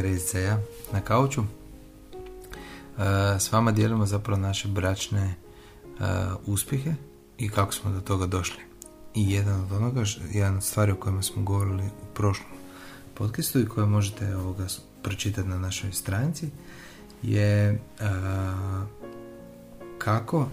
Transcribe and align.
Terezica 0.00 0.38
ja 0.38 0.58
na 0.92 1.00
kauču. 1.00 1.42
E, 1.42 1.46
s 3.38 3.52
vama 3.52 3.72
dijelimo 3.72 4.06
zapravo 4.06 4.40
naše 4.40 4.68
bračne 4.68 5.20
e, 5.20 5.34
uspjehe 6.46 6.94
i 7.38 7.48
kako 7.48 7.72
smo 7.72 7.90
do 7.90 8.00
toga 8.00 8.26
došli. 8.26 8.62
I 9.14 9.32
jedan 9.32 9.60
od 9.60 9.72
onoga, 9.72 10.04
jedan 10.32 10.56
od 10.56 10.64
stvari 10.64 10.92
o 10.92 10.96
kojima 10.96 11.22
smo 11.22 11.42
govorili 11.42 11.82
u 11.82 12.14
prošlom 12.14 12.50
podcastu 13.14 13.60
i 13.60 13.66
koje 13.66 13.86
možete 13.86 14.36
ovoga 14.36 14.66
pročitati 15.02 15.48
na 15.48 15.58
našoj 15.58 15.92
stranici 15.92 16.48
je 17.22 17.68
e, 17.68 17.78
kako 19.98 20.48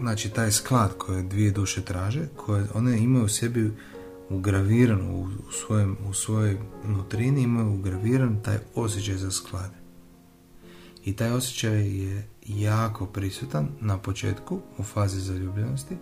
znači 0.00 0.30
taj 0.30 0.52
sklad 0.52 0.98
koje 0.98 1.22
dvije 1.22 1.50
duše 1.50 1.84
traže, 1.84 2.26
koje 2.36 2.66
one 2.74 2.98
imaju 2.98 3.24
u 3.24 3.28
sebi 3.28 3.72
ugravirano 4.30 5.16
u, 5.16 5.28
svojem, 5.52 5.96
u 6.08 6.12
svojoj 6.12 6.58
nutrini 6.84 7.42
imaju 7.42 7.74
ugraviran 7.74 8.42
taj 8.42 8.58
osjećaj 8.74 9.16
za 9.16 9.30
sklad. 9.30 9.70
I 11.04 11.16
taj 11.16 11.30
osjećaj 11.30 12.04
je 12.04 12.28
jako 12.46 13.06
prisutan 13.06 13.68
na 13.80 13.98
početku 13.98 14.60
u 14.78 14.82
fazi 14.82 15.20
zaljubljenosti 15.20 15.96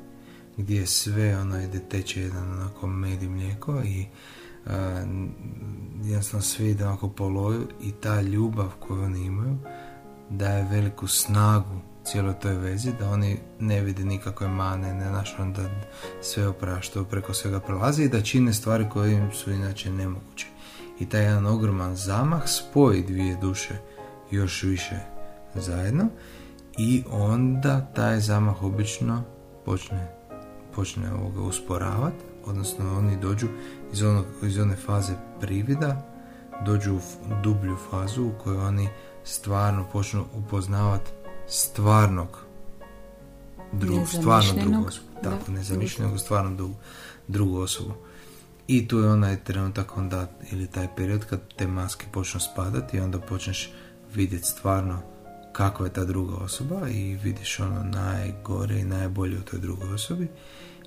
gdje 0.57 0.87
sve 0.87 1.39
ono 1.39 1.63
ide 1.63 1.79
teče 1.79 2.21
jedan 2.21 2.53
onako 2.53 2.87
med 2.87 3.23
i 3.23 3.29
mlijeko 3.29 3.83
i 3.85 4.07
a, 4.67 5.05
jednostavno 6.03 6.43
sve 6.43 6.71
ide 6.71 6.85
onako 6.85 7.09
po 7.09 7.29
loju 7.29 7.69
i 7.83 7.93
ta 7.93 8.21
ljubav 8.21 8.71
koju 8.79 9.03
oni 9.03 9.25
imaju 9.25 9.57
daje 10.31 10.69
veliku 10.71 11.07
snagu 11.07 11.81
cijeloj 12.05 12.35
toj 12.35 12.55
vezi, 12.55 12.93
da 12.99 13.11
oni 13.11 13.39
ne 13.59 13.81
vide 13.81 14.05
nikakve 14.05 14.49
mane, 14.49 14.95
ne 14.95 15.09
znaš 15.09 15.37
da 15.39 15.63
sve 16.23 16.49
opraštaju, 16.49 17.05
preko 17.05 17.35
svega 17.35 17.61
prolazi 17.61 18.05
i 18.05 18.09
da 18.09 18.23
čine 18.23 18.53
stvari 18.53 18.87
koje 18.93 19.13
im 19.13 19.33
su 19.33 19.51
inače 19.51 19.91
nemoguće. 19.91 20.47
I 21.01 21.09
taj 21.09 21.23
jedan 21.23 21.47
ogroman 21.47 21.97
zamah 21.97 22.43
spoji 22.47 23.03
dvije 23.03 23.37
duše 23.37 23.75
još 24.31 24.63
više 24.63 24.97
zajedno 25.55 26.09
i 26.79 27.05
onda 27.11 27.87
taj 27.95 28.21
zamah 28.21 28.63
obično 28.63 29.23
počne, 29.65 30.09
počne 30.75 31.13
ovoga 31.13 31.41
usporavati, 31.41 32.25
odnosno 32.47 32.99
oni 32.99 33.17
dođu 33.17 33.47
iz, 33.93 34.03
onog, 34.03 34.27
iz 34.43 34.59
one 34.59 34.77
faze 34.77 35.13
privida, 35.41 36.07
dođu 36.67 36.95
u 36.95 37.01
dublju 37.43 37.77
fazu 37.91 38.25
u 38.25 38.33
kojoj 38.43 38.67
oni 38.67 38.89
stvarno 39.25 39.87
počnu 39.93 40.25
upoznavati 40.35 41.11
stvarnog 41.49 42.45
drugog, 43.73 44.09
stvarno 44.09 44.53
drugu 44.63 44.87
osobu. 44.87 45.09
Tako, 45.23 45.51
ne 45.51 45.63
nego 45.99 46.19
stvarno 46.19 46.57
drugu, 46.57 46.75
drugu 47.29 47.59
osobu. 47.59 47.95
I 48.67 48.89
tu 48.89 48.99
je 48.99 49.11
onaj 49.11 49.45
trenutak 49.45 49.97
onda, 49.97 50.31
ili 50.53 50.67
taj 50.67 50.89
period 50.97 51.25
kad 51.25 51.41
te 51.57 51.67
maske 51.67 52.07
počnu 52.13 52.41
spadati 52.41 52.97
i 52.97 53.01
onda 53.01 53.19
počneš 53.19 53.73
vidjeti 54.15 54.45
stvarno 54.45 55.03
kakva 55.53 55.87
je 55.87 55.93
ta 55.93 56.05
druga 56.05 56.35
osoba 56.35 56.89
i 56.89 57.19
vidiš 57.23 57.61
ono 57.61 57.83
najgore 57.83 58.81
i 58.81 58.85
najbolje 58.85 59.39
u 59.39 59.43
toj 59.43 59.59
drugoj 59.59 59.95
osobi. 59.95 60.29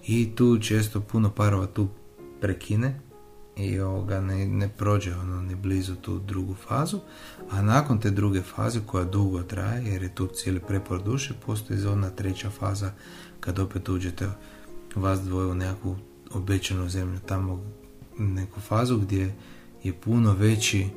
I 0.08 0.36
tu 0.36 0.60
često 0.60 1.02
puno 1.02 1.30
parova 1.30 1.68
tu 1.68 1.88
prekine 2.42 3.00
i 3.58 3.80
ovoga 3.80 4.22
ne, 4.22 4.48
ne 4.48 4.70
prođe 4.70 5.16
ono 5.16 5.42
ni 5.42 5.56
blizu 5.56 5.96
tu 5.96 6.20
drugu 6.20 6.56
fazu, 6.68 7.00
a 7.52 7.62
nakon 7.62 8.00
te 8.00 8.12
druge 8.12 8.42
faze 8.42 8.80
koja 8.86 9.04
dugo 9.04 9.44
traje, 9.44 9.86
jer 9.86 10.04
je 10.04 10.16
tu 10.16 10.28
cijeli 10.28 10.60
prepor 10.60 11.04
duše, 11.04 11.34
postoji 11.46 11.86
ona 11.86 12.10
treća 12.10 12.50
faza 12.50 12.92
kad 13.40 13.60
opet 13.60 13.90
uđete 13.90 14.28
vas 14.96 15.22
dvoje 15.22 15.48
u 15.48 15.56
nekakvu 15.56 15.98
obećanu 16.34 16.90
zemlju, 16.90 17.20
tamo 17.20 17.64
neku 18.18 18.62
fazu 18.62 18.98
gdje 18.98 19.36
je 19.84 19.94
puno 19.94 20.34
veći, 20.34 20.88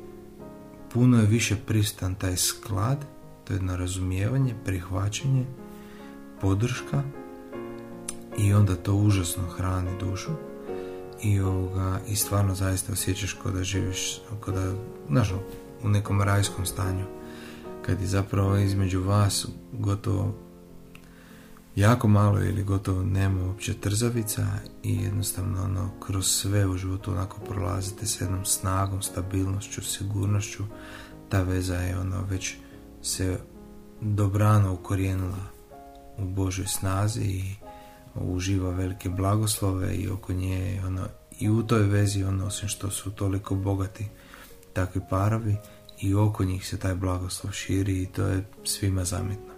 puno 0.93 1.19
je 1.19 1.27
više 1.27 1.55
pristan 1.67 2.15
taj 2.15 2.37
sklad, 2.37 3.05
to 3.43 3.53
je 3.53 3.57
jedno 3.57 3.77
razumijevanje, 3.77 4.55
prihvaćanje, 4.65 5.45
podrška 6.41 7.03
i 8.37 8.53
onda 8.53 8.75
to 8.75 8.93
užasno 8.93 9.43
hrani 9.47 9.91
dušu 9.99 10.50
i, 11.23 11.39
ovoga, 11.39 11.99
i 12.07 12.15
stvarno 12.15 12.55
zaista 12.55 12.93
osjećaš 12.93 13.33
kao 13.33 13.51
da 13.51 13.63
živiš 13.63 14.21
kao 14.39 14.53
da, 14.53 14.73
znaš, 15.09 15.33
u 15.83 15.89
nekom 15.89 16.21
rajskom 16.21 16.65
stanju. 16.65 17.05
Kad 17.85 18.01
je 18.01 18.07
zapravo 18.07 18.57
između 18.57 19.01
vas 19.01 19.47
gotovo 19.73 20.33
jako 21.75 22.07
malo 22.07 22.43
ili 22.43 22.63
gotovo 22.63 23.03
nema 23.03 23.45
uopće 23.45 23.73
trzavica 23.73 24.47
i 24.83 25.03
jednostavno 25.03 25.63
ono, 25.63 25.89
kroz 25.99 26.27
sve 26.27 26.67
u 26.67 26.77
životu 26.77 27.11
onako 27.11 27.39
prolazite 27.39 28.05
s 28.05 28.21
jednom 28.21 28.45
snagom, 28.45 29.01
stabilnošću, 29.01 29.81
sigurnošću. 29.81 30.63
Ta 31.29 31.41
veza 31.41 31.75
je 31.75 31.99
ono 31.99 32.23
već 32.29 32.55
se 33.01 33.39
dobrano 34.01 34.73
ukorijenila 34.73 35.43
u 36.17 36.25
Božoj 36.25 36.65
snazi 36.65 37.21
i 37.21 37.55
uživa 38.15 38.69
velike 38.69 39.09
blagoslove 39.09 39.95
i 39.95 40.09
oko 40.09 40.33
nje 40.33 40.81
ono, 40.85 41.07
i 41.39 41.49
u 41.49 41.63
toj 41.63 41.83
vezi 41.83 42.23
ono 42.23 42.45
osim 42.45 42.69
što 42.69 42.89
su 42.89 43.11
toliko 43.11 43.55
bogati 43.55 44.07
takvi 44.73 45.01
parovi 45.09 45.55
i 45.99 46.15
oko 46.15 46.43
njih 46.43 46.67
se 46.67 46.79
taj 46.79 46.95
blagoslov 46.95 47.51
širi 47.51 48.01
i 48.01 48.05
to 48.05 48.23
je 48.23 48.45
svima 48.63 49.03
zamjetno. 49.03 49.53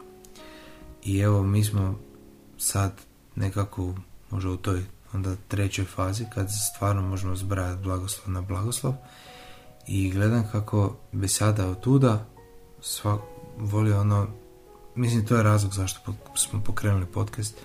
I 1.03 1.19
evo 1.19 1.43
mi 1.43 1.63
smo 1.63 1.99
sad 2.57 2.91
nekako 3.35 3.95
možda 4.29 4.49
u 4.49 4.57
toj 4.57 4.83
onda 5.13 5.35
trećoj 5.47 5.85
fazi 5.85 6.25
kad 6.33 6.47
stvarno 6.73 7.01
možemo 7.01 7.35
zbrajati 7.35 7.83
blagoslov 7.83 8.33
na 8.33 8.41
blagoslov 8.41 8.93
i 9.87 10.11
gledam 10.11 10.47
kako 10.51 10.95
bi 11.11 11.27
sada 11.27 11.69
od 11.69 11.79
tuda 11.79 12.25
svak 12.81 13.19
volio 13.57 14.01
ono 14.01 14.27
mislim 14.95 15.25
to 15.25 15.35
je 15.35 15.43
razlog 15.43 15.73
zašto 15.73 16.13
smo 16.35 16.61
pokrenuli 16.63 17.05
podcast 17.05 17.55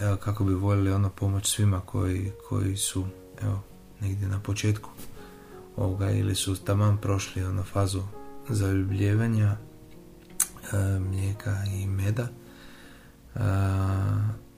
evo, 0.00 0.16
kako 0.16 0.44
bi 0.44 0.54
voljeli 0.54 0.92
ono 0.92 1.10
pomoć 1.10 1.54
svima 1.54 1.80
koji, 1.80 2.32
koji 2.48 2.76
su 2.76 3.04
evo, 3.42 3.62
negdje 4.00 4.28
na 4.28 4.40
početku 4.40 4.90
ovoga 5.76 6.10
ili 6.10 6.34
su 6.34 6.64
taman 6.64 6.98
prošli 6.98 7.44
ono 7.44 7.62
fazu 7.62 8.02
zaljubljevanja 8.48 9.56
e, 10.72 10.98
mlijeka 10.98 11.56
i 11.74 11.86
meda 11.86 12.28
e, 13.34 13.40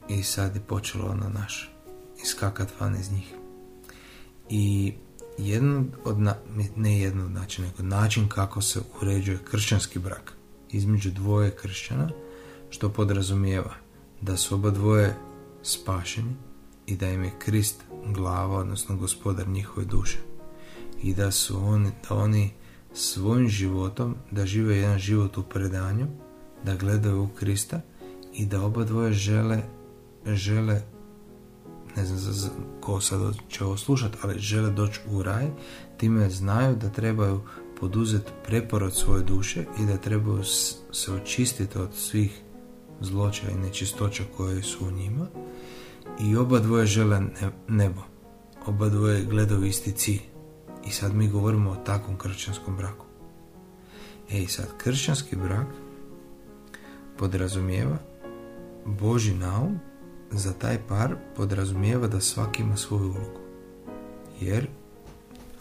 i 0.09 0.23
sad 0.23 0.55
je 0.55 0.61
počelo 0.61 1.07
ono 1.07 1.29
naš 1.29 1.73
iskakat 2.23 2.69
van 2.81 2.97
iz 2.97 3.13
njih. 3.13 3.35
I 4.49 4.95
jedno 5.39 5.85
od 6.05 6.19
na, 6.19 6.35
ne 6.77 7.01
jedno 7.01 7.25
od 7.25 7.31
načina 7.31 7.69
nego 7.69 7.83
način 7.83 8.29
kako 8.29 8.63
se 8.63 8.81
uređuje 9.03 9.39
kršćanski 9.51 9.99
brak 9.99 10.33
između 10.71 11.11
dvoje 11.11 11.51
kršćana 11.51 12.11
što 12.71 12.93
podrazumijeva 12.93 13.75
da 14.21 14.37
su 14.37 14.55
oba 14.55 14.71
dvoje 14.71 15.15
spašeni 15.67 16.37
i 16.87 16.97
da 16.97 17.09
im 17.09 17.25
je 17.25 17.33
Krist 17.39 17.85
glava, 18.07 18.59
odnosno 18.59 18.97
gospodar 18.97 19.49
njihove 19.49 19.87
duše. 19.87 20.19
I 21.03 21.15
da 21.15 21.31
su 21.31 21.59
oni, 21.65 21.91
da 22.09 22.15
oni 22.15 22.53
svojim 22.95 23.49
životom, 23.49 24.15
da 24.31 24.47
žive 24.47 24.77
jedan 24.77 24.99
život 24.99 25.39
u 25.39 25.43
predanju, 25.43 26.07
da 26.65 26.77
gledaju 26.77 27.23
u 27.23 27.29
Krista 27.29 27.81
i 28.35 28.47
da 28.47 28.63
oba 28.63 28.85
dvoje 28.85 29.13
žele, 29.13 29.63
žele 30.27 30.83
ne 31.97 32.07
znam 32.07 32.51
ko 32.81 33.01
sad 33.01 33.21
će 33.49 33.65
ovo 33.65 33.77
slušati, 33.77 34.17
ali 34.23 34.39
žele 34.39 34.71
doći 34.71 35.01
u 35.11 35.23
raj, 35.23 35.47
time 35.97 36.31
znaju 36.31 36.77
da 36.77 36.93
trebaju 36.93 37.41
poduzeti 37.81 38.33
preporod 38.47 38.95
svoje 38.95 39.23
duše 39.23 39.65
i 39.81 39.87
da 39.87 39.97
trebaju 39.97 40.45
se 40.93 41.13
očistiti 41.13 41.79
od 41.79 41.95
svih 41.95 42.43
zloća 43.01 43.51
i 43.51 43.55
nečistoća 43.55 44.25
koje 44.37 44.63
su 44.63 44.87
u 44.87 44.91
njima 44.91 45.27
i 46.21 46.37
oba 46.37 46.59
dvoje 46.59 46.87
žele 46.87 47.21
nebo. 47.69 48.01
Oba 48.67 48.89
dvoje 48.89 49.25
gledaju 49.25 49.65
isti 49.65 49.93
cilj. 49.93 50.23
I 50.87 50.91
sad 50.91 51.15
mi 51.15 51.29
govorimo 51.29 51.71
o 51.71 51.77
takvom 51.77 52.19
kršćanskom 52.19 52.77
braku. 52.77 53.07
Ej, 54.31 54.47
sad, 54.47 54.67
kršćanski 54.79 55.37
brak 55.37 55.67
podrazumijeva 57.19 57.99
Boži 58.87 59.35
naum 59.35 59.79
za 60.31 60.53
taj 60.53 60.79
par 60.89 61.17
podrazumijeva 61.37 62.07
da 62.07 62.21
svaki 62.21 62.63
ima 62.63 62.77
svoju 62.77 63.03
ulogu. 63.03 63.41
Jer, 64.41 64.69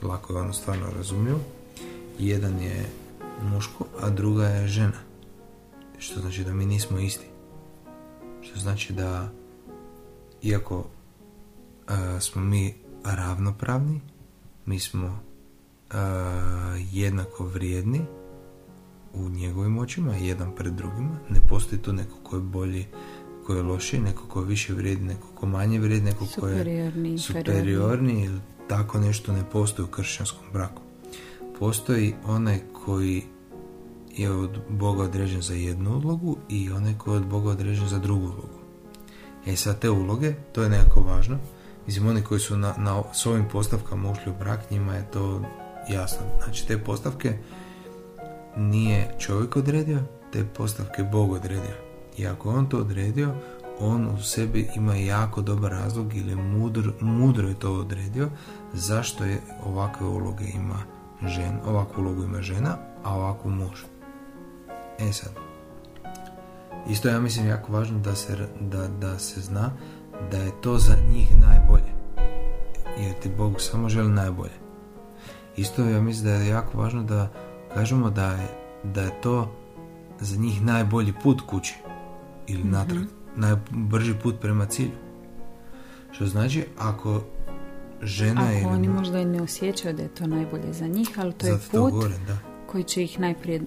lako 0.01 0.33
je 0.33 0.41
ono 0.41 0.53
stvarno 0.53 0.85
razumljivo, 0.97 1.39
jedan 2.19 2.59
je 2.59 2.85
muško, 3.41 3.85
a 4.01 4.09
druga 4.09 4.45
je 4.45 4.67
žena. 4.67 5.04
Što 5.99 6.21
znači 6.21 6.43
da 6.43 6.53
mi 6.53 6.65
nismo 6.65 6.99
isti. 6.99 7.25
Što 8.41 8.59
znači 8.59 8.93
da 8.93 9.31
iako 10.41 10.77
uh, 10.77 10.85
smo 12.19 12.41
mi 12.41 12.73
ravnopravni, 13.03 14.01
mi 14.65 14.79
smo 14.79 15.05
uh, 15.07 15.95
jednako 16.91 17.45
vrijedni 17.45 18.01
u 19.13 19.29
njegovim 19.29 19.77
očima, 19.77 20.15
jedan 20.15 20.55
pred 20.55 20.73
drugima. 20.73 21.19
Ne 21.29 21.39
postoji 21.49 21.81
tu 21.81 21.93
neko 21.93 22.17
ko 22.23 22.35
je 22.35 22.41
bolji, 22.41 22.85
ko 23.45 23.53
je 23.53 23.63
lošiji, 23.63 23.99
neko 23.99 24.27
ko 24.27 24.39
je 24.39 24.45
više 24.45 24.73
vrijedi, 24.73 25.03
neko 25.03 25.27
ko 25.35 25.45
manje 25.45 25.79
vrijedi, 25.79 26.05
neko 26.05 26.25
ko 26.39 26.47
je 26.47 26.57
superiorni, 26.57 27.17
superiorni 27.17 28.23
ili 28.23 28.39
tako 28.67 28.99
nešto 28.99 29.33
ne 29.33 29.43
postoji 29.51 29.85
u 29.85 29.91
kršćanskom 29.91 30.45
braku. 30.53 30.81
Postoji 31.59 32.13
onaj 32.25 32.59
koji 32.85 33.23
je 34.17 34.31
od 34.31 34.59
Boga 34.69 35.03
određen 35.03 35.41
za 35.41 35.53
jednu 35.53 36.01
ulogu 36.03 36.37
i 36.49 36.71
onaj 36.71 36.93
koji 36.97 37.13
je 37.13 37.17
od 37.17 37.27
Boga 37.27 37.49
određen 37.49 37.87
za 37.87 37.99
drugu 37.99 38.25
ulogu. 38.25 38.59
E 39.45 39.55
sad 39.55 39.79
te 39.79 39.89
uloge, 39.89 40.33
to 40.51 40.63
je 40.63 40.69
nekako 40.69 41.01
važno. 41.01 41.37
Mislim, 41.87 42.07
oni 42.07 42.21
koji 42.21 42.39
su 42.39 42.57
na, 42.57 42.73
na, 42.77 43.03
s 43.13 43.25
ovim 43.25 43.45
postavkama 43.51 44.11
ušli 44.11 44.31
u 44.31 44.35
brak, 44.39 44.71
njima 44.71 44.95
je 44.95 45.11
to 45.11 45.41
jasno. 45.89 46.21
Znači, 46.43 46.67
te 46.67 46.77
postavke 46.77 47.37
nije 48.57 49.15
čovjek 49.19 49.55
odredio, 49.55 49.99
te 50.31 50.45
postavke 50.45 51.03
Bog 51.03 51.31
odredio. 51.31 51.75
I 52.17 52.27
ako 52.27 52.49
on 52.49 52.69
to 52.69 52.77
odredio, 52.77 53.35
on 53.79 54.07
u 54.07 54.21
sebi 54.21 54.69
ima 54.75 54.95
jako 54.95 55.41
dobar 55.41 55.71
razlog 55.71 56.15
ili 56.15 56.35
mudro, 56.35 56.93
mudro 57.01 57.47
je 57.47 57.59
to 57.59 57.73
odredio 57.73 58.29
zašto 58.73 59.23
je 59.23 59.41
ovakve 59.65 60.07
uloge 60.07 60.45
ima 60.53 60.79
žena, 61.27 61.59
ovakvu 61.65 62.01
ulogu 62.01 62.23
ima 62.23 62.41
žena, 62.41 62.77
a 63.03 63.15
ovakvu 63.15 63.51
muž. 63.51 63.94
E 64.99 65.13
sad, 65.13 65.31
isto 66.89 67.09
ja 67.09 67.19
mislim 67.19 67.47
jako 67.47 67.73
važno 67.73 67.99
da 67.99 68.15
se, 68.15 68.47
da, 68.61 68.87
da 68.87 69.19
se 69.19 69.41
zna 69.41 69.71
da 70.31 70.37
je 70.37 70.51
to 70.61 70.77
za 70.77 70.95
njih 71.11 71.27
najbolje. 71.37 71.95
Jer 72.99 73.13
ti 73.13 73.29
Bog 73.37 73.61
samo 73.61 73.89
želi 73.89 74.09
najbolje. 74.09 74.53
Isto 75.57 75.85
ja 75.85 76.01
mislim 76.01 76.25
da 76.25 76.33
je 76.33 76.47
jako 76.47 76.77
važno 76.77 77.03
da 77.03 77.31
kažemo 77.73 78.09
da 78.09 78.31
je, 78.31 78.47
da 78.83 79.01
je 79.01 79.21
to 79.21 79.55
za 80.19 80.37
njih 80.37 80.61
najbolji 80.61 81.13
put 81.23 81.41
kući 81.41 81.75
ili 82.47 82.63
mm 82.63 82.71
natrag. 82.71 83.03
Najbrži 83.35 84.13
put 84.23 84.35
prema 84.41 84.65
cilju. 84.65 84.91
Što 86.11 86.25
znači, 86.25 86.65
ako 86.77 87.23
žena 88.01 88.41
ako 88.41 88.51
je... 88.51 88.67
oni 88.67 88.87
možda 88.87 89.19
i 89.19 89.25
ne 89.25 89.41
osjećaju 89.41 89.95
da 89.95 90.03
je 90.03 90.09
to 90.09 90.27
najbolje 90.27 90.73
za 90.73 90.87
njih, 90.87 91.09
ali 91.17 91.33
to 91.33 91.47
je 91.47 91.57
put 91.71 91.93
da. 92.27 92.37
koji 92.67 92.83
će 92.83 93.03
ih 93.03 93.19
najprije 93.19 93.61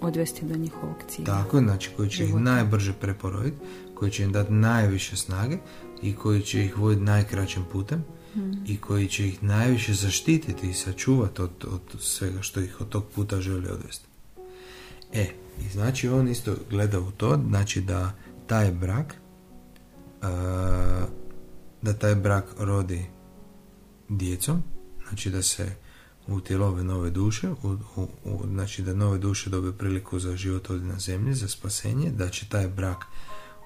odvesti 0.00 0.46
do 0.46 0.56
njihovog 0.56 0.96
cilja. 1.08 1.26
Tako, 1.26 1.58
znači 1.58 1.90
koji 1.96 2.10
će 2.10 2.24
ih 2.24 2.34
najbrže 2.34 2.92
preporoditi, 2.92 3.56
koji 3.94 4.10
će 4.10 4.24
im 4.24 4.32
dati 4.32 4.52
najviše 4.52 5.16
snage 5.16 5.56
i 6.02 6.14
koji 6.14 6.42
će 6.42 6.64
ih 6.64 6.78
voditi 6.78 7.02
najkraćim 7.02 7.64
putem 7.72 8.04
hmm. 8.34 8.64
i 8.66 8.76
koji 8.76 9.08
će 9.08 9.28
ih 9.28 9.42
najviše 9.42 9.94
zaštititi 9.94 10.70
i 10.70 10.74
sačuvati 10.74 11.42
od, 11.42 11.64
od 11.66 12.00
svega 12.00 12.42
što 12.42 12.60
ih 12.60 12.80
od 12.80 12.88
tog 12.88 13.04
puta 13.14 13.40
želi 13.40 13.68
odvesti. 13.68 14.06
E, 15.12 15.26
i 15.60 15.68
znači 15.72 16.08
on 16.08 16.28
isto 16.28 16.56
gleda 16.70 17.00
u 17.00 17.10
to, 17.10 17.40
znači 17.48 17.80
da 17.80 18.12
taj 18.46 18.72
brak 18.72 19.14
da 21.82 21.92
taj 21.98 22.14
brak 22.14 22.44
rodi 22.58 23.06
djecom, 24.08 24.62
znači 25.08 25.30
da 25.30 25.42
se 25.42 25.76
utjelove 26.28 26.84
nove 26.84 27.10
duše, 27.10 27.50
u, 27.62 27.76
u, 28.24 28.46
znači 28.46 28.82
da 28.82 28.94
nove 28.94 29.18
duše 29.18 29.50
dobe 29.50 29.72
priliku 29.72 30.18
za 30.18 30.36
život 30.36 30.70
ovdje 30.70 30.88
na 30.88 30.98
zemlji, 30.98 31.34
za 31.34 31.48
spasenje, 31.48 32.10
da 32.10 32.28
će 32.28 32.48
taj 32.48 32.68
brak 32.68 33.04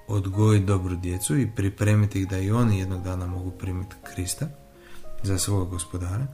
odgojiti 0.07 0.65
dobru 0.65 0.95
djecu 0.95 1.37
i 1.37 1.51
pripremiti 1.55 2.21
ih 2.21 2.27
da 2.29 2.37
i 2.37 2.51
oni 2.51 2.79
jednog 2.79 3.03
dana 3.03 3.27
mogu 3.27 3.51
primiti 3.51 3.95
Krista 4.13 4.49
za 5.23 5.37
svog 5.37 5.69
gospodara. 5.69 6.27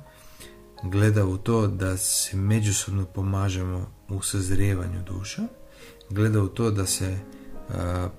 Gleda 0.83 1.25
u 1.25 1.37
to 1.37 1.67
da 1.67 1.97
se 1.97 2.37
međusobno 2.37 3.05
pomažemo 3.05 3.87
u 4.09 4.21
sazrijevanju 4.21 5.03
duša, 5.03 5.41
gleda 6.09 6.41
u 6.41 6.47
to 6.47 6.71
da 6.71 6.85
se 6.85 7.19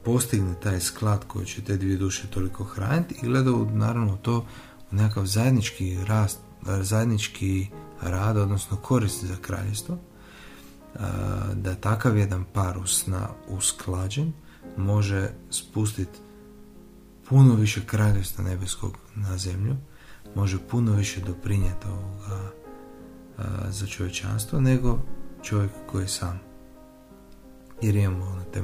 postigne 0.04 0.54
taj 0.62 0.80
sklad 0.80 1.24
koji 1.26 1.46
će 1.46 1.64
te 1.64 1.76
dvije 1.76 1.96
duše 1.96 2.26
toliko 2.30 2.64
hraniti 2.64 3.14
i 3.22 3.26
gleda 3.26 3.52
u, 3.52 3.70
naravno 3.70 4.14
u 4.14 4.16
to 4.16 4.46
u 4.92 4.94
nekakav 4.94 5.26
zajednički 5.26 5.98
rast, 6.06 6.38
zajednički 6.80 7.66
rad, 8.02 8.36
odnosno 8.36 8.76
korist 8.76 9.24
za 9.24 9.36
kraljestvo, 9.40 9.98
da 11.54 11.74
takav 11.80 12.16
jedan 12.16 12.44
par 12.52 12.78
usna 12.78 13.28
usklađen 13.48 14.32
može 14.76 15.30
spustiti 15.50 16.18
puno 17.28 17.54
više 17.54 17.86
kraljevstva 17.86 18.44
nebeskog 18.44 18.98
na 19.14 19.38
zemlju, 19.38 19.76
može 20.34 20.58
puno 20.70 20.92
više 20.92 21.20
doprinijeti 21.20 21.86
ovoga 21.88 22.50
za 23.68 23.86
čovječanstvo 23.86 24.60
nego 24.60 24.98
čovjek 25.42 25.70
koji 25.90 26.04
je 26.04 26.08
sam. 26.08 26.40
Jer 27.82 27.96
imamo 27.96 28.24
ono 28.24 28.42
te 28.52 28.62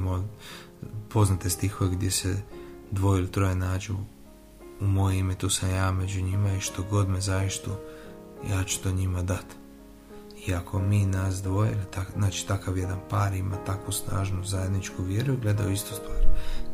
poznate 1.09 1.51
stihove 1.51 1.91
gdje 1.91 2.11
se 2.11 2.43
dvoje 2.91 3.19
ili 3.19 3.31
troje 3.31 3.55
nađu 3.55 3.97
u 4.81 4.87
moje 4.87 5.19
ime, 5.19 5.35
tu 5.35 5.51
sam 5.51 5.71
ja 5.71 5.93
među 5.93 6.21
njima 6.21 6.53
i 6.53 6.61
što 6.61 6.83
god 6.91 7.09
me 7.09 7.21
zaištu, 7.21 7.71
ja 8.51 8.65
ću 8.65 8.83
to 8.83 8.91
njima 8.91 9.23
dati. 9.23 9.57
I 10.47 10.55
ako 10.55 10.79
mi 10.79 11.07
nas 11.07 11.43
dvoje, 11.43 11.87
tak, 11.91 12.11
znači 12.17 12.47
takav 12.47 12.79
jedan 12.79 12.99
par 13.11 13.35
ima 13.35 13.57
takvu 13.57 13.93
snažnu 13.93 14.45
zajedničku 14.45 15.03
vjeru, 15.03 15.37
gledaju 15.43 15.73
istu 15.73 15.95
stvar. 15.95 16.27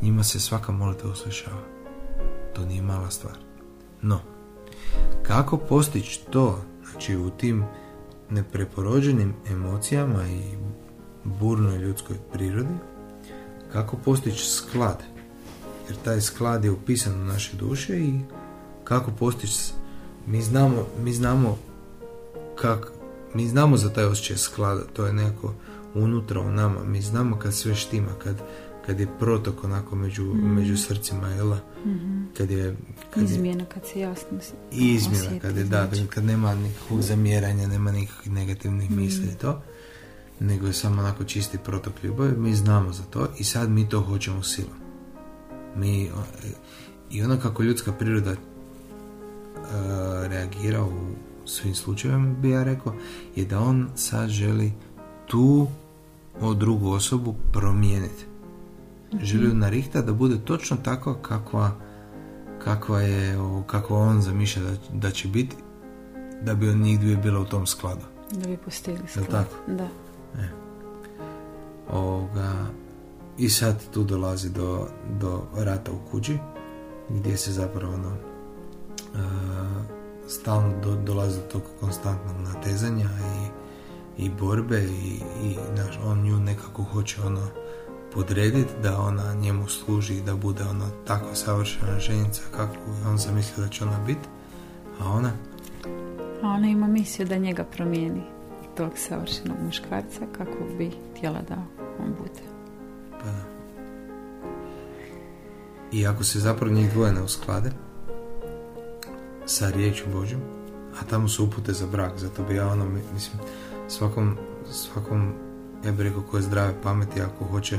Njima 0.03 0.25
se 0.25 0.41
svaka 0.41 0.73
molitva 0.73 1.11
uslišava. 1.11 1.61
To 2.55 2.65
nije 2.65 2.83
mala 2.83 3.11
stvar. 3.11 3.39
No, 4.03 4.21
kako 5.23 5.57
postići 5.57 6.21
to, 6.31 6.65
znači 6.91 7.17
u 7.17 7.31
tim 7.31 7.65
nepreporođenim 8.31 9.35
emocijama 9.51 10.29
i 10.29 10.43
burnoj 11.25 11.79
ljudskoj 11.79 12.17
prirodi, 12.33 12.75
kako 13.73 13.97
postići 13.97 14.51
sklad, 14.51 15.03
jer 15.89 15.97
taj 16.05 16.21
sklad 16.21 16.65
je 16.65 16.71
upisan 16.71 17.21
u 17.21 17.25
naše 17.25 17.57
duše 17.57 17.99
i 17.99 18.21
kako 18.85 19.11
postići 19.11 19.73
mi 20.31 20.43
znamo, 20.43 20.87
mi 21.03 21.13
znamo 21.13 21.59
kak, 22.57 22.93
mi 23.35 23.49
znamo 23.49 23.77
za 23.77 23.93
taj 23.93 24.05
osjećaj 24.05 24.37
sklada, 24.37 24.83
to 24.93 25.07
je 25.07 25.13
neko 25.13 25.55
unutra 25.95 26.41
u 26.41 26.51
nama, 26.51 26.85
mi 26.85 27.03
znamo 27.03 27.37
kad 27.37 27.55
sve 27.55 27.75
štima, 27.75 28.11
kad, 28.25 28.37
kad 28.87 29.01
je 29.01 29.09
protok 29.19 29.65
onako 29.65 29.97
među, 29.97 30.25
mm. 30.25 30.55
među 30.55 30.77
srcima, 30.77 31.29
jel? 31.29 31.47
Mm-hmm. 31.47 32.29
Kad 32.37 32.51
je... 32.51 32.77
Kad 33.11 33.23
izmjena, 33.23 33.65
kad 33.65 33.87
se 33.87 34.01
jasno 34.01 34.39
Izmjena, 34.73 35.41
kad 35.41 35.57
je, 35.57 35.65
da, 35.65 35.89
znači. 35.93 36.07
kad 36.07 36.25
nema 36.25 36.55
nikakvog 36.55 37.03
zamjeranja, 37.03 37.67
nema 37.67 37.93
nikakvih 37.93 38.33
negativnih 38.33 38.91
mm. 38.91 38.97
misli 38.97 39.27
i 39.27 39.39
to, 39.39 39.63
nego 40.41 40.67
je 40.67 40.73
samo 40.73 41.01
onako 41.01 41.25
čisti 41.25 41.59
protok 41.59 41.93
ljubavi, 42.03 42.37
mi 42.37 42.55
znamo 42.55 42.93
za 42.93 43.03
to 43.03 43.29
i 43.39 43.45
sad 43.45 43.71
mi 43.71 43.89
to 43.89 44.01
hoćemo 44.01 44.43
silom. 44.43 44.79
Mi, 45.77 46.11
I 47.11 47.23
ono 47.23 47.41
kako 47.41 47.63
ljudska 47.63 47.93
priroda 47.93 48.35
reagira 50.29 50.83
u 50.85 50.93
svim 51.45 51.75
slučajevima 51.75 52.35
bi 52.35 52.51
ja 52.51 52.65
rekao 52.65 52.95
je 53.37 53.45
da 53.45 53.61
on 53.61 53.89
sad 53.95 54.29
želi 54.29 54.73
tu 55.27 55.67
o 56.41 56.55
drugu 56.55 56.91
osobu 56.91 57.35
promijeniti. 57.53 58.25
mm 59.15 59.19
Želi 59.23 59.55
narihta 59.55 60.03
da 60.03 60.13
bude 60.13 60.39
točno 60.45 60.77
tako 60.77 61.15
kakva, 61.15 61.71
kakva 62.65 63.01
je, 63.01 63.39
kakva 63.67 63.99
on 63.99 64.23
zamišlja 64.23 64.63
da, 64.63 64.71
da 64.93 65.11
će 65.11 65.29
biti 65.29 65.57
da 66.43 66.55
bi 66.55 66.69
on 66.69 66.81
njih 66.81 67.01
dvije 67.01 67.17
bila 67.17 67.41
u 67.41 67.45
tom 67.45 67.67
skladu. 67.67 68.01
Da 68.33 68.49
bi 68.49 68.57
postigli 68.57 69.09
sklad. 69.09 69.27
tako? 69.27 69.55
Da. 69.67 69.89
E. 70.43 70.49
Ovoga, 71.93 72.67
I 73.39 73.49
sad 73.49 73.91
tu 73.91 74.05
dolazi 74.05 74.51
do, 74.51 74.87
do 75.21 75.43
rata 75.57 75.93
u 75.93 76.11
kući 76.11 76.39
gdje 77.09 77.37
se 77.37 77.53
zapravo 77.53 77.95
ono, 77.95 78.17
stalno 80.29 80.81
do, 80.83 80.95
dolazi 80.95 81.41
do 81.41 81.47
tog 81.47 81.63
konstantnog 81.81 82.37
natezanja 82.41 83.09
i, 84.19 84.25
i 84.25 84.31
borbe 84.31 84.85
i, 84.85 85.21
i 85.43 85.57
naš, 85.77 85.99
on 86.05 86.23
nju 86.23 86.37
nekako 86.37 86.83
hoće 86.83 87.23
ono 87.23 87.47
podrediti 88.15 88.73
da 88.83 89.01
ona 89.01 89.35
njemu 89.35 89.69
služi 89.69 90.21
da 90.21 90.37
bude 90.37 90.65
ono 90.65 90.91
tako 91.07 91.35
savršena 91.35 91.99
ženica 92.01 92.43
kako 92.57 92.75
on 93.07 93.19
zamislio 93.19 93.67
da 93.67 93.73
će 93.73 93.85
ona 93.85 93.99
biti 94.07 94.29
a 95.01 95.11
ona? 95.11 95.33
A 96.43 96.49
ona 96.49 96.69
ima 96.69 96.87
misiju 96.87 97.27
da 97.27 97.37
njega 97.37 97.65
promijeni 97.65 98.23
tog 98.77 98.93
savršenog 98.97 99.57
muškarca 99.67 100.21
kako 100.37 100.65
bi 100.79 100.91
htjela 101.17 101.41
da 101.49 101.55
on 102.05 102.15
bude. 102.19 102.41
Pa 103.11 103.25
da. 103.25 103.59
I 105.93 106.07
ako 106.07 106.25
se 106.25 106.41
zapravo 106.41 106.73
njih 106.73 106.93
dvoje 106.93 107.13
ne 107.13 107.23
usklade 107.23 107.71
sa 109.49 109.71
riječju 109.71 110.07
Božjom, 110.13 110.41
a 111.01 111.05
tamo 111.05 111.29
su 111.29 111.45
upute 111.45 111.73
za 111.73 111.87
brak, 111.87 112.13
zato 112.19 112.43
bi 112.45 112.55
ja 112.55 112.69
ono, 112.69 112.85
mislim, 113.15 113.41
svakom, 113.89 114.37
svakom 114.71 115.33
ja 115.85 115.93
bih 115.93 116.01
rekao 116.01 116.23
koje 116.23 116.43
zdrave 116.43 116.83
pameti, 116.83 117.21
ako 117.21 117.45
hoće 117.45 117.79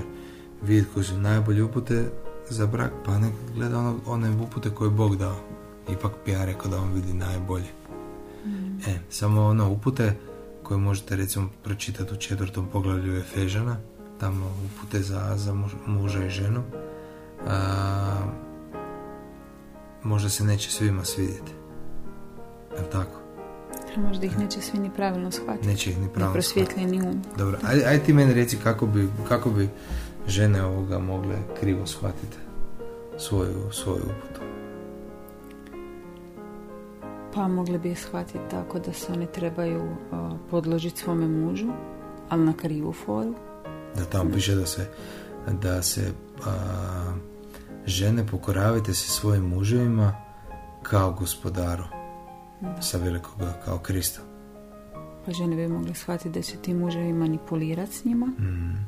vidjeti 0.61 0.89
koji 0.93 1.05
su 1.05 1.17
najbolje 1.17 1.63
upute 1.63 2.11
za 2.49 2.65
brak, 2.65 2.91
pa 3.05 3.19
nek 3.19 3.33
gleda 3.55 3.79
ono, 3.79 3.99
one 4.05 4.29
upute 4.29 4.69
koje 4.69 4.87
je 4.87 4.91
Bog 4.91 5.15
dao. 5.15 5.35
Ipak 5.91 6.11
bi 6.25 6.31
ja 6.31 6.45
rekao 6.45 6.71
da 6.71 6.77
on 6.77 6.93
vidi 6.93 7.13
najbolje. 7.13 7.67
Mm. 8.45 8.79
E, 8.87 8.99
samo 9.09 9.45
ono 9.45 9.71
upute 9.71 10.15
koje 10.63 10.77
možete 10.77 11.15
recimo 11.15 11.49
pročitati 11.63 12.13
u 12.13 12.17
četvrtom 12.17 12.67
poglavlju 12.67 13.17
Efežana, 13.17 13.77
tamo 14.19 14.53
upute 14.65 15.01
za, 15.01 15.33
za 15.35 15.53
muža 15.85 16.25
i 16.25 16.29
ženu, 16.29 16.63
a, 17.47 18.15
možda 20.03 20.29
se 20.29 20.43
neće 20.43 20.71
svima 20.71 21.05
svidjeti 21.05 21.58
Jel 22.77 22.85
tako? 22.91 23.19
A 23.97 23.99
možda 23.99 24.25
ih 24.25 24.39
neće 24.39 24.61
svi 24.61 24.79
ni 24.79 24.89
pravilno 24.95 25.31
shvatiti. 25.31 25.67
Neće 25.67 25.89
ih 25.89 25.97
ni 25.97 26.03
Ni 26.03 26.09
pravilno 26.09 26.33
prosvjetljeni 26.33 27.01
um. 27.01 27.21
Dobro, 27.37 27.57
aj, 27.63 27.85
aj 27.85 28.03
ti 28.03 28.13
meni 28.13 28.33
reci 28.33 28.57
kako 28.63 28.85
bi, 28.85 29.09
kako 29.27 29.49
bi 29.49 29.69
žene 30.27 30.63
ovoga 30.63 30.99
mogle 30.99 31.35
krivo 31.59 31.85
shvatiti 31.85 32.37
svoju, 33.17 33.71
svoju 33.71 34.03
uputu. 34.03 34.41
Pa 37.33 37.47
mogli 37.47 37.77
bi 37.77 37.89
je 37.89 37.95
shvatiti 37.95 38.39
tako 38.51 38.79
da 38.79 38.93
se 38.93 39.13
one 39.13 39.25
trebaju 39.25 39.83
uh, 39.83 40.31
podložiti 40.49 40.99
svome 40.99 41.27
mužu, 41.27 41.67
ali 42.29 42.45
na 42.45 42.53
krivu 42.53 42.93
foru. 42.93 43.35
Da 43.95 44.05
tamo 44.05 44.31
piše 44.31 44.55
da 44.55 44.65
se, 44.65 44.89
da 45.61 45.81
se 45.81 46.11
a, 46.45 46.51
žene 47.85 48.27
pokoravajte 48.27 48.93
se 48.93 49.09
svojim 49.09 49.43
muževima 49.43 50.13
kao 50.83 51.11
gospodaru 51.11 51.83
sa 52.81 52.97
velikoga, 52.97 53.53
kao 53.65 53.77
Krista. 53.79 54.21
Pa 55.25 55.31
žene 55.31 55.55
bi 55.55 55.67
mogli 55.67 55.93
shvatiti 55.95 56.29
da 56.29 56.41
će 56.41 56.57
ti 56.57 56.73
muževi 56.73 57.13
manipulirati 57.13 57.93
s 57.95 58.05
njima, 58.05 58.25
Mm. 58.25 58.87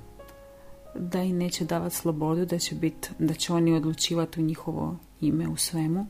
da 0.96 1.22
im 1.22 1.38
neće 1.38 1.66
davati 1.66 1.96
slobodu, 1.96 2.46
da 2.46 2.60
će, 2.60 2.76
bit, 2.76 3.12
da 3.20 3.34
će 3.34 3.54
oni 3.54 3.74
odlučivati 3.74 4.40
u 4.40 4.44
njihovo 4.44 4.98
ime 5.22 5.48
u 5.48 5.56
svemu, 5.56 6.08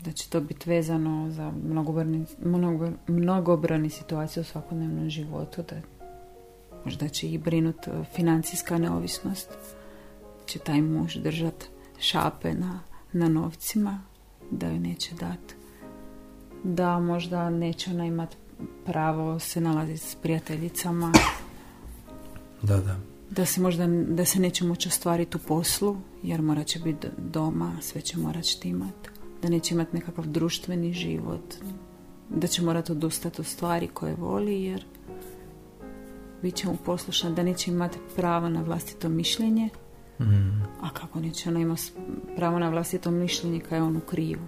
da 0.00 0.12
će 0.12 0.30
to 0.30 0.40
biti 0.40 0.70
vezano 0.70 1.30
za 1.30 1.52
mnogobrojne, 1.64 2.24
mnogo, 2.44 2.90
mnogobrojne 3.06 3.90
situacije 3.90 4.40
u 4.40 4.44
svakodnevnom 4.44 5.10
životu, 5.10 5.62
da 5.70 5.76
možda 6.84 7.08
će 7.08 7.26
ih 7.28 7.40
brinut 7.40 7.88
e, 7.88 8.04
financijska 8.14 8.78
neovisnost, 8.78 9.48
će 10.46 10.58
taj 10.58 10.82
muž 10.82 11.16
držat 11.16 11.64
šape 11.98 12.54
na, 12.54 12.80
na 13.12 13.28
novcima, 13.28 14.00
da 14.50 14.66
joj 14.66 14.78
neće 14.78 15.14
dati, 15.14 15.54
da 16.64 16.98
možda 16.98 17.50
neće 17.50 17.90
ona 17.90 18.06
imat 18.06 18.36
pravo 18.86 19.38
se 19.38 19.60
nalaziti 19.60 19.98
s 19.98 20.14
prijateljicama, 20.14 21.12
Da, 22.62 22.76
da. 22.76 22.96
da 23.30 23.44
se 23.46 23.60
možda 23.60 23.86
da 24.08 24.24
se 24.24 24.40
neće 24.40 24.64
moći 24.64 24.88
ostvariti 24.88 25.36
u 25.36 25.40
poslu 25.40 25.96
jer 26.22 26.42
morat 26.42 26.66
će 26.66 26.78
biti 26.78 27.06
doma, 27.18 27.72
sve 27.80 28.00
će 28.00 28.18
morat 28.18 28.44
štimat, 28.44 29.08
da 29.42 29.48
neće 29.48 29.74
imati 29.74 29.96
nekakav 29.96 30.26
društveni 30.26 30.92
život, 30.92 31.54
da 32.28 32.46
će 32.46 32.62
morat 32.62 32.90
odustati 32.90 33.40
od 33.40 33.46
stvari 33.46 33.88
koje 33.88 34.14
voli 34.14 34.62
jer 34.62 34.84
bit 36.42 36.54
će 36.54 36.66
mu 36.68 36.76
poslušna, 36.84 37.30
da 37.30 37.42
neće 37.42 37.70
imati 37.70 37.98
pravo 38.16 38.48
na 38.48 38.62
vlastito 38.62 39.08
mišljenje, 39.08 39.68
Mm. 40.20 40.62
a 40.80 40.90
kako 40.92 41.20
neće 41.20 41.48
ona 41.50 41.60
ima 41.60 41.76
pravo 42.36 42.58
na 42.58 42.68
vlastito 42.68 43.10
mišljenje 43.10 43.60
kad 43.60 43.72
je 43.72 43.82
on 43.82 43.96
u 43.96 44.00
krivu. 44.00 44.42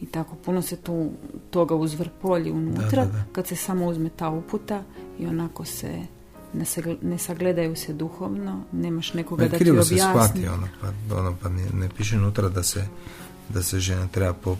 I 0.00 0.06
tako 0.06 0.34
puno 0.36 0.62
se 0.62 0.76
tu 0.76 1.10
toga 1.50 1.74
uzvrpolji 1.74 2.50
unutra 2.50 3.04
Da, 3.04 3.04
da, 3.04 3.12
da. 3.12 3.24
kad 3.32 3.46
se 3.46 3.56
samo 3.56 3.86
uzme 3.86 4.08
ta 4.08 4.28
uputa 4.28 4.82
i 5.18 5.26
onako 5.26 5.64
se 5.64 6.02
ne, 6.54 6.64
sagl- 6.64 6.96
ne 7.02 7.18
sagledaju 7.18 7.76
se 7.76 7.92
duhovno, 7.92 8.62
nemaš 8.72 9.14
nekoga 9.14 9.42
Ne, 9.42 9.48
da 9.48 9.58
ti 9.58 9.64
krivo 9.64 9.82
se 9.82 9.94
objasni. 9.94 10.12
shvati 10.12 10.48
ono, 10.48 10.68
pa, 10.80 11.16
ono, 11.16 11.36
pa 11.42 11.48
ne, 11.48 11.66
ne 11.72 11.88
piše 11.88 12.16
unutra 12.16 12.48
da 12.48 12.62
se, 12.62 12.86
da 13.48 13.62
se 13.62 13.80
žena 13.80 14.08
treba 14.08 14.32
po, 14.34 14.56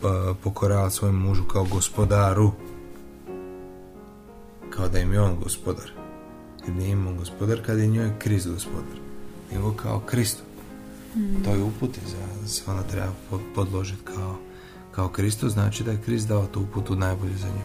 pa, 0.00 0.34
pokoravati 0.42 0.94
svojem 0.94 1.16
mužu 1.16 1.44
kao 1.44 1.64
gospodaru. 1.64 2.52
Kao 4.70 4.88
da 4.88 4.98
im 4.98 5.12
je 5.12 5.20
on 5.20 5.36
gospodar. 5.36 5.90
Jer 6.66 6.76
nije 6.76 6.90
im 6.90 7.06
on 7.06 7.16
gospodar 7.16 7.62
kad 7.66 7.78
je 7.78 7.86
njoj 7.86 8.12
Krist 8.18 8.48
gospodar. 8.48 8.98
Nego 9.52 9.72
kao 9.72 10.00
Kristo. 10.00 10.42
Mm. 11.16 11.42
To 11.44 11.50
je 11.50 11.62
upute 11.62 12.00
za 12.06 12.48
se 12.48 12.62
ona 12.66 12.82
treba 12.82 13.12
pod- 13.30 13.40
podložiti 13.54 14.02
kao, 14.04 14.36
kao 14.92 15.08
Kristu, 15.08 15.48
znači 15.48 15.84
da 15.84 15.90
je 15.90 16.00
Krist 16.00 16.28
dao 16.28 16.46
tu 16.46 16.60
uputu 16.60 16.96
najbolje 16.96 17.36
za 17.36 17.46
nju. 17.46 17.62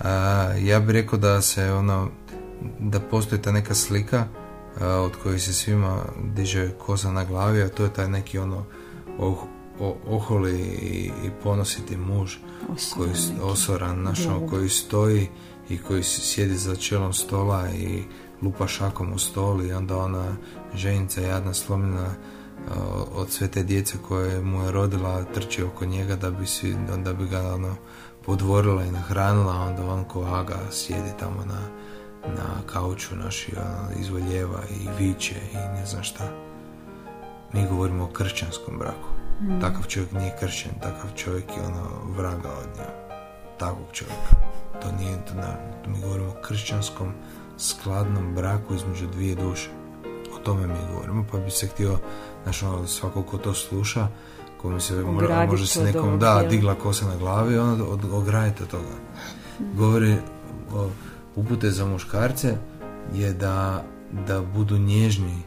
A, 0.00 0.10
ja 0.58 0.80
bih 0.80 0.90
rekao 0.90 1.18
da 1.18 1.42
se 1.42 1.72
ono, 1.72 2.08
da 2.80 3.00
postoji 3.00 3.42
ta 3.42 3.52
neka 3.52 3.74
slika 3.74 4.26
a, 4.80 4.86
od 4.88 5.12
koje 5.22 5.38
se 5.38 5.52
svima 5.52 6.02
diže 6.24 6.70
kosa 6.76 7.12
na 7.12 7.24
glavi, 7.24 7.62
a 7.62 7.68
to 7.68 7.84
je 7.84 7.92
taj 7.92 8.08
neki 8.08 8.38
ono 8.38 8.64
oh, 9.18 9.38
o- 9.80 9.96
oholi 10.06 10.58
i, 10.60 11.04
i 11.24 11.30
ponositi 11.42 11.96
muž 11.96 12.36
Osoran 12.68 12.96
koji 12.96 13.08
neki. 13.10 13.40
osoran, 13.42 14.06
ono, 14.06 14.38
Gol. 14.38 14.48
koji 14.48 14.68
stoji 14.68 15.28
i 15.68 15.78
koji 15.78 16.02
sjedi 16.02 16.56
za 16.56 16.76
čelom 16.76 17.12
stola 17.12 17.70
i 17.70 18.02
lupa 18.42 18.66
šakom 18.66 19.12
u 19.12 19.18
stol 19.18 19.64
i 19.64 19.72
onda 19.72 19.96
ona 19.98 20.36
ženica 20.74 21.20
jadna 21.20 21.54
slomljena 21.54 22.14
od 23.14 23.30
sve 23.30 23.48
te 23.48 23.62
djece 23.62 23.98
koje 24.08 24.40
mu 24.40 24.64
je 24.64 24.72
rodila 24.72 25.24
trči 25.24 25.62
oko 25.62 25.84
njega 25.84 26.16
da 26.16 26.30
bi, 26.30 26.46
si, 26.46 26.74
da 27.04 27.12
bi 27.12 27.26
ga 27.26 27.54
ono, 27.54 27.76
podvorila 28.26 28.84
i 28.84 28.90
nahranila 28.90 29.54
onda 29.54 29.86
on 29.86 30.04
ko 30.04 30.24
aga 30.24 30.58
sjedi 30.70 31.10
tamo 31.20 31.44
na, 31.44 31.60
na 32.28 32.66
kauču 32.66 33.16
naši 33.16 33.52
ono, 33.56 34.00
izvoljeva 34.00 34.60
i 34.70 35.04
viče 35.04 35.34
i 35.52 35.56
ne 35.56 35.86
znam 35.86 36.02
šta 36.02 36.24
mi 37.52 37.66
govorimo 37.68 38.04
o 38.04 38.12
kršćanskom 38.12 38.78
braku 38.78 39.14
Mm. 39.40 39.60
takav 39.60 39.82
čovjek 39.88 40.12
nije 40.12 40.36
kršćan, 40.40 40.72
takav 40.82 41.10
čovjek 41.16 41.44
je 41.56 41.62
ono 41.66 42.12
vraga 42.16 42.48
od 42.48 42.66
nje. 42.76 42.84
Takvog 43.58 43.86
čovjeka. 43.92 44.36
To 44.82 44.92
nije, 44.98 45.24
to 45.26 45.34
na, 45.34 45.56
to 45.84 45.90
mi 45.90 46.00
govorimo 46.00 46.30
o 46.30 46.42
kršćanskom 46.42 47.12
skladnom 47.58 48.34
braku 48.34 48.74
između 48.74 49.06
dvije 49.06 49.34
duše. 49.34 49.70
O 50.36 50.38
tome 50.38 50.66
mi 50.66 50.92
govorimo, 50.92 51.24
pa 51.32 51.38
bi 51.38 51.50
se 51.50 51.66
htio, 51.66 51.98
znaš, 52.44 52.62
ono, 52.62 52.86
svako 52.86 53.22
ko 53.22 53.38
to 53.38 53.54
sluša, 53.54 54.08
ko 54.62 54.70
mi 54.70 54.80
se 54.80 54.94
mora, 54.94 55.46
može 55.46 55.66
se 55.66 55.84
nekom, 55.84 56.08
ovog 56.08 56.20
da, 56.20 56.46
digla 56.50 56.74
kosa 56.74 57.06
na 57.06 57.16
glavi, 57.16 57.58
onda 57.58 57.84
od, 57.84 58.04
ogradite 58.12 58.62
od 58.62 58.70
toga. 58.70 58.94
Govori 59.74 60.16
o 60.74 60.88
upute 61.36 61.70
za 61.70 61.86
muškarce 61.86 62.56
je 63.14 63.32
da, 63.32 63.84
da 64.26 64.40
budu 64.40 64.78
nježni 64.78 65.42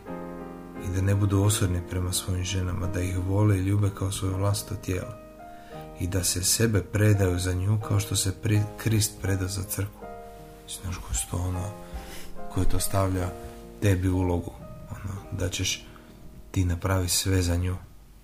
i 0.86 0.96
da 0.96 1.02
ne 1.02 1.16
budu 1.16 1.44
osorni 1.44 1.82
prema 1.90 2.12
svojim 2.14 2.44
ženama, 2.44 2.88
da 2.88 3.02
ih 3.02 3.18
vole 3.18 3.58
i 3.58 3.62
ljube 3.62 3.90
kao 3.90 4.12
svoje 4.12 4.36
vlastito 4.36 4.76
tijelo 4.76 5.14
i 6.00 6.08
da 6.08 6.24
se 6.24 6.44
sebe 6.44 6.82
predaju 6.82 7.40
za 7.40 7.54
nju 7.54 7.80
kao 7.88 8.00
što 8.00 8.16
se 8.16 8.32
pri, 8.42 8.62
Krist 8.78 9.22
preda 9.22 9.48
za 9.48 9.64
crkvu. 9.64 10.08
Znaš 10.84 10.98
ko 10.98 11.08
je 11.14 11.20
to 11.32 11.38
ono, 11.38 11.70
koje 12.54 12.70
to 12.70 12.80
stavlja 12.80 13.30
tebi 13.82 14.10
ulogu, 14.10 14.52
ono, 14.90 15.40
da 15.40 15.50
ćeš 15.50 15.87
ti 16.58 16.66
napravi 16.66 17.10
sve 17.10 17.42
za 17.42 17.56
nju 17.56 17.76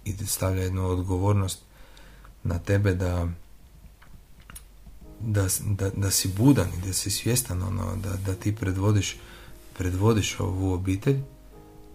i 0.06 0.14
stavlja 0.26 0.64
jednu 0.64 0.88
odgovornost 0.88 1.60
na 2.44 2.60
tebe 2.60 2.94
da 2.94 3.28
da, 5.20 5.48
da, 5.66 5.90
da 5.90 6.12
si 6.12 6.28
budan 6.38 6.68
i 6.78 6.88
da 6.88 6.94
si 6.94 7.12
svjestan 7.12 7.64
ono, 7.64 7.96
da, 7.96 8.10
da 8.26 8.36
ti 8.36 8.56
predvodiš 8.56 9.18
predvodiš 9.78 10.40
ovu 10.40 10.74
obitelj 10.74 11.20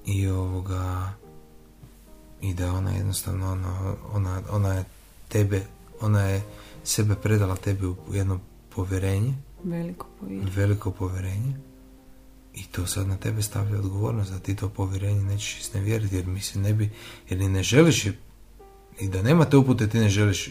i 0.06 0.28
ovoga 0.28 1.12
i 2.40 2.54
da 2.54 2.72
ona 2.72 2.90
jednostavno 2.90 3.52
ono, 3.52 3.96
ona, 4.12 4.42
ona 4.50 4.74
je 4.74 4.84
tebe 5.28 5.62
ona 6.00 6.22
je 6.22 6.42
sebe 6.84 7.14
predala 7.14 7.56
tebi 7.56 7.86
u 7.86 7.96
jedno 8.12 8.40
povjerenje 8.74 9.34
Veliko 9.64 10.06
povjerenje. 10.20 10.50
veliko 10.56 10.90
povjerenje 10.90 11.67
i 12.58 12.64
to 12.72 12.86
sad 12.86 13.06
na 13.06 13.16
tebe 13.16 13.42
stavlja 13.42 13.78
odgovornost 13.78 14.32
da 14.32 14.38
ti 14.38 14.56
to 14.56 14.68
povjerenje 14.68 15.22
nećeš 15.22 15.60
iznevjeriti 15.60 16.16
jer 16.16 16.26
mi 16.26 16.40
se 16.40 16.58
ne 16.58 16.72
bi 16.72 16.90
jer 17.28 17.50
ne 17.50 17.62
želiš 17.62 18.06
i 19.00 19.08
da 19.08 19.22
nema 19.22 19.44
te 19.44 19.56
upute 19.56 19.88
ti 19.88 19.98
ne 19.98 20.08
želiš 20.08 20.50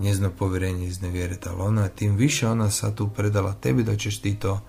njezino 0.00 0.30
povjerenje 0.30 0.86
iznevjeriti 0.86 1.48
ali 1.48 1.60
ona 1.60 1.88
tim 1.88 2.16
više 2.16 2.48
ona 2.48 2.70
sad 2.70 2.94
tu 2.94 3.08
predala 3.08 3.54
tebi 3.54 3.82
da 3.82 3.96
ćeš 3.96 4.20
ti 4.20 4.34
to 4.34 4.60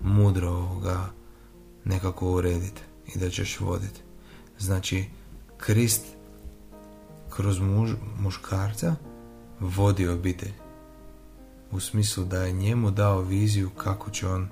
mudro 0.00 0.50
ovoga 0.50 1.10
nekako 1.84 2.32
urediti 2.32 2.82
i 3.14 3.18
da 3.18 3.30
ćeš 3.30 3.60
voditi 3.60 4.00
znači 4.58 5.04
Krist 5.58 6.04
kroz 7.30 7.58
muž, 7.58 7.90
muškarca 8.18 8.94
vodi 9.60 10.08
obitelj. 10.08 10.52
U 11.70 11.80
smislu 11.80 12.24
da 12.24 12.42
je 12.42 12.52
njemu 12.52 12.90
dao 12.90 13.20
viziju 13.20 13.70
kako 13.70 14.10
će 14.10 14.28
on 14.28 14.48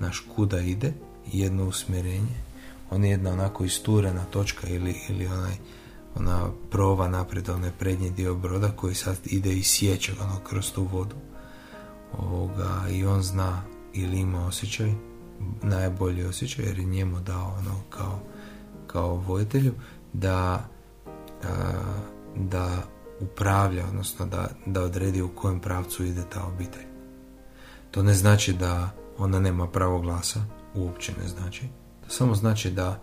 naš 0.00 0.26
kuda 0.36 0.60
ide 0.60 0.92
jedno 1.32 1.68
usmjerenje 1.68 2.36
on 2.90 3.04
je 3.04 3.10
jedna 3.10 3.30
onako 3.30 3.64
isturena 3.64 4.24
točka 4.24 4.68
ili, 4.68 4.94
ili 5.08 5.26
onaj 5.26 5.54
ona 6.16 6.50
prova 6.70 7.08
naprijed 7.08 7.48
onaj 7.48 7.70
prednji 7.78 8.10
dio 8.10 8.34
broda 8.34 8.68
koji 8.68 8.94
sad 8.94 9.16
ide 9.24 9.52
i 9.52 9.62
sjeće 9.62 10.12
ono 10.20 10.40
kroz 10.44 10.72
tu 10.72 10.84
vodu 10.92 11.16
ovoga, 12.18 12.88
i 12.90 13.04
on 13.04 13.22
zna 13.22 13.62
ili 13.92 14.18
ima 14.18 14.46
osjećaj 14.46 14.92
najbolji 15.62 16.24
osjećaj 16.24 16.64
jer 16.64 16.78
je 16.78 16.84
njemu 16.84 17.20
dao 17.20 17.54
ono 17.58 17.80
kao, 17.90 18.20
kao 18.86 19.14
vojitelju 19.14 19.72
da 20.12 20.68
da 22.36 22.82
upravlja, 23.20 23.86
odnosno 23.86 24.26
da, 24.26 24.48
da 24.66 24.82
odredi 24.82 25.22
u 25.22 25.28
kojem 25.28 25.60
pravcu 25.60 26.04
ide 26.04 26.22
ta 26.32 26.44
obitelj. 26.46 26.86
To 27.90 28.02
ne 28.02 28.14
znači 28.14 28.52
da 28.52 28.90
ona 29.18 29.40
nema 29.40 29.66
pravo 29.66 30.00
glasa, 30.00 30.44
uopće 30.74 31.12
ne 31.22 31.28
znači. 31.28 31.62
To 32.04 32.08
samo 32.08 32.34
znači 32.34 32.70
da 32.70 33.00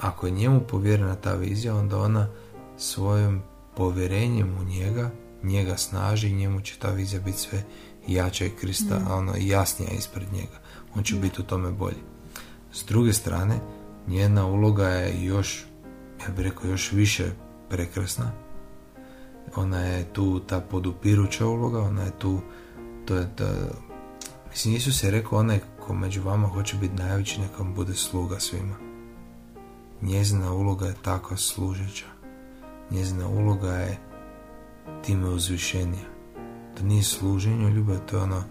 ako 0.00 0.26
je 0.26 0.32
njemu 0.32 0.60
povjerena 0.60 1.14
ta 1.14 1.34
vizija, 1.34 1.76
onda 1.76 1.98
ona 1.98 2.28
svojim 2.76 3.42
povjerenjem 3.76 4.56
u 4.60 4.64
njega 4.64 5.10
njega 5.42 5.76
snaži 5.76 6.28
i 6.28 6.34
njemu 6.34 6.60
će 6.60 6.78
ta 6.78 6.90
vizija 6.90 7.20
biti 7.20 7.38
sve 7.38 7.64
jača 8.08 8.44
i 8.44 8.50
krista, 8.50 8.98
Mm. 8.98 9.12
ono, 9.12 9.32
jasnija 9.38 9.90
ispred 9.90 10.32
njega. 10.32 10.60
On 10.94 11.02
će 11.02 11.16
biti 11.16 11.40
u 11.40 11.44
tome 11.44 11.70
bolji. 11.70 12.02
S 12.72 12.84
druge 12.84 13.12
strane, 13.12 13.60
njena 14.08 14.46
uloga 14.46 14.88
je 14.88 15.24
još, 15.24 15.64
ja 16.22 16.28
bih 16.28 16.44
rekao, 16.44 16.70
još 16.70 16.92
više 16.92 17.30
prekrasna. 17.68 18.32
Ona 19.56 19.80
je 19.80 20.12
tu 20.12 20.40
ta 20.40 20.60
podupiruća 20.60 21.46
uloga, 21.46 21.80
ona 21.80 22.02
je 22.02 22.18
tu, 22.18 22.40
to 23.06 23.16
je 23.16 23.28
da, 23.38 23.54
mislim, 24.50 24.74
Isus 24.74 25.02
je 25.02 25.10
rekao, 25.10 25.38
onaj 25.38 25.60
ko 25.92 25.96
među 25.96 26.22
vama 26.22 26.48
hoće 26.48 26.76
biti 26.76 26.94
najveći, 26.94 27.40
neka 27.40 27.62
mu 27.62 27.74
bude 27.74 27.94
sluga 27.94 28.40
svima. 28.40 28.74
Njezina 30.02 30.52
uloga 30.52 30.86
je 30.86 30.94
takva 31.02 31.36
služeća. 31.36 32.06
Njezina 32.90 33.28
uloga 33.28 33.72
je 33.72 33.98
time 35.04 35.28
uzvišenija. 35.28 36.04
To 36.76 36.84
nije 36.84 37.02
služenje 37.02 37.70
ljubav, 37.70 37.98
to 38.10 38.16
je 38.16 38.22
ono, 38.22 38.42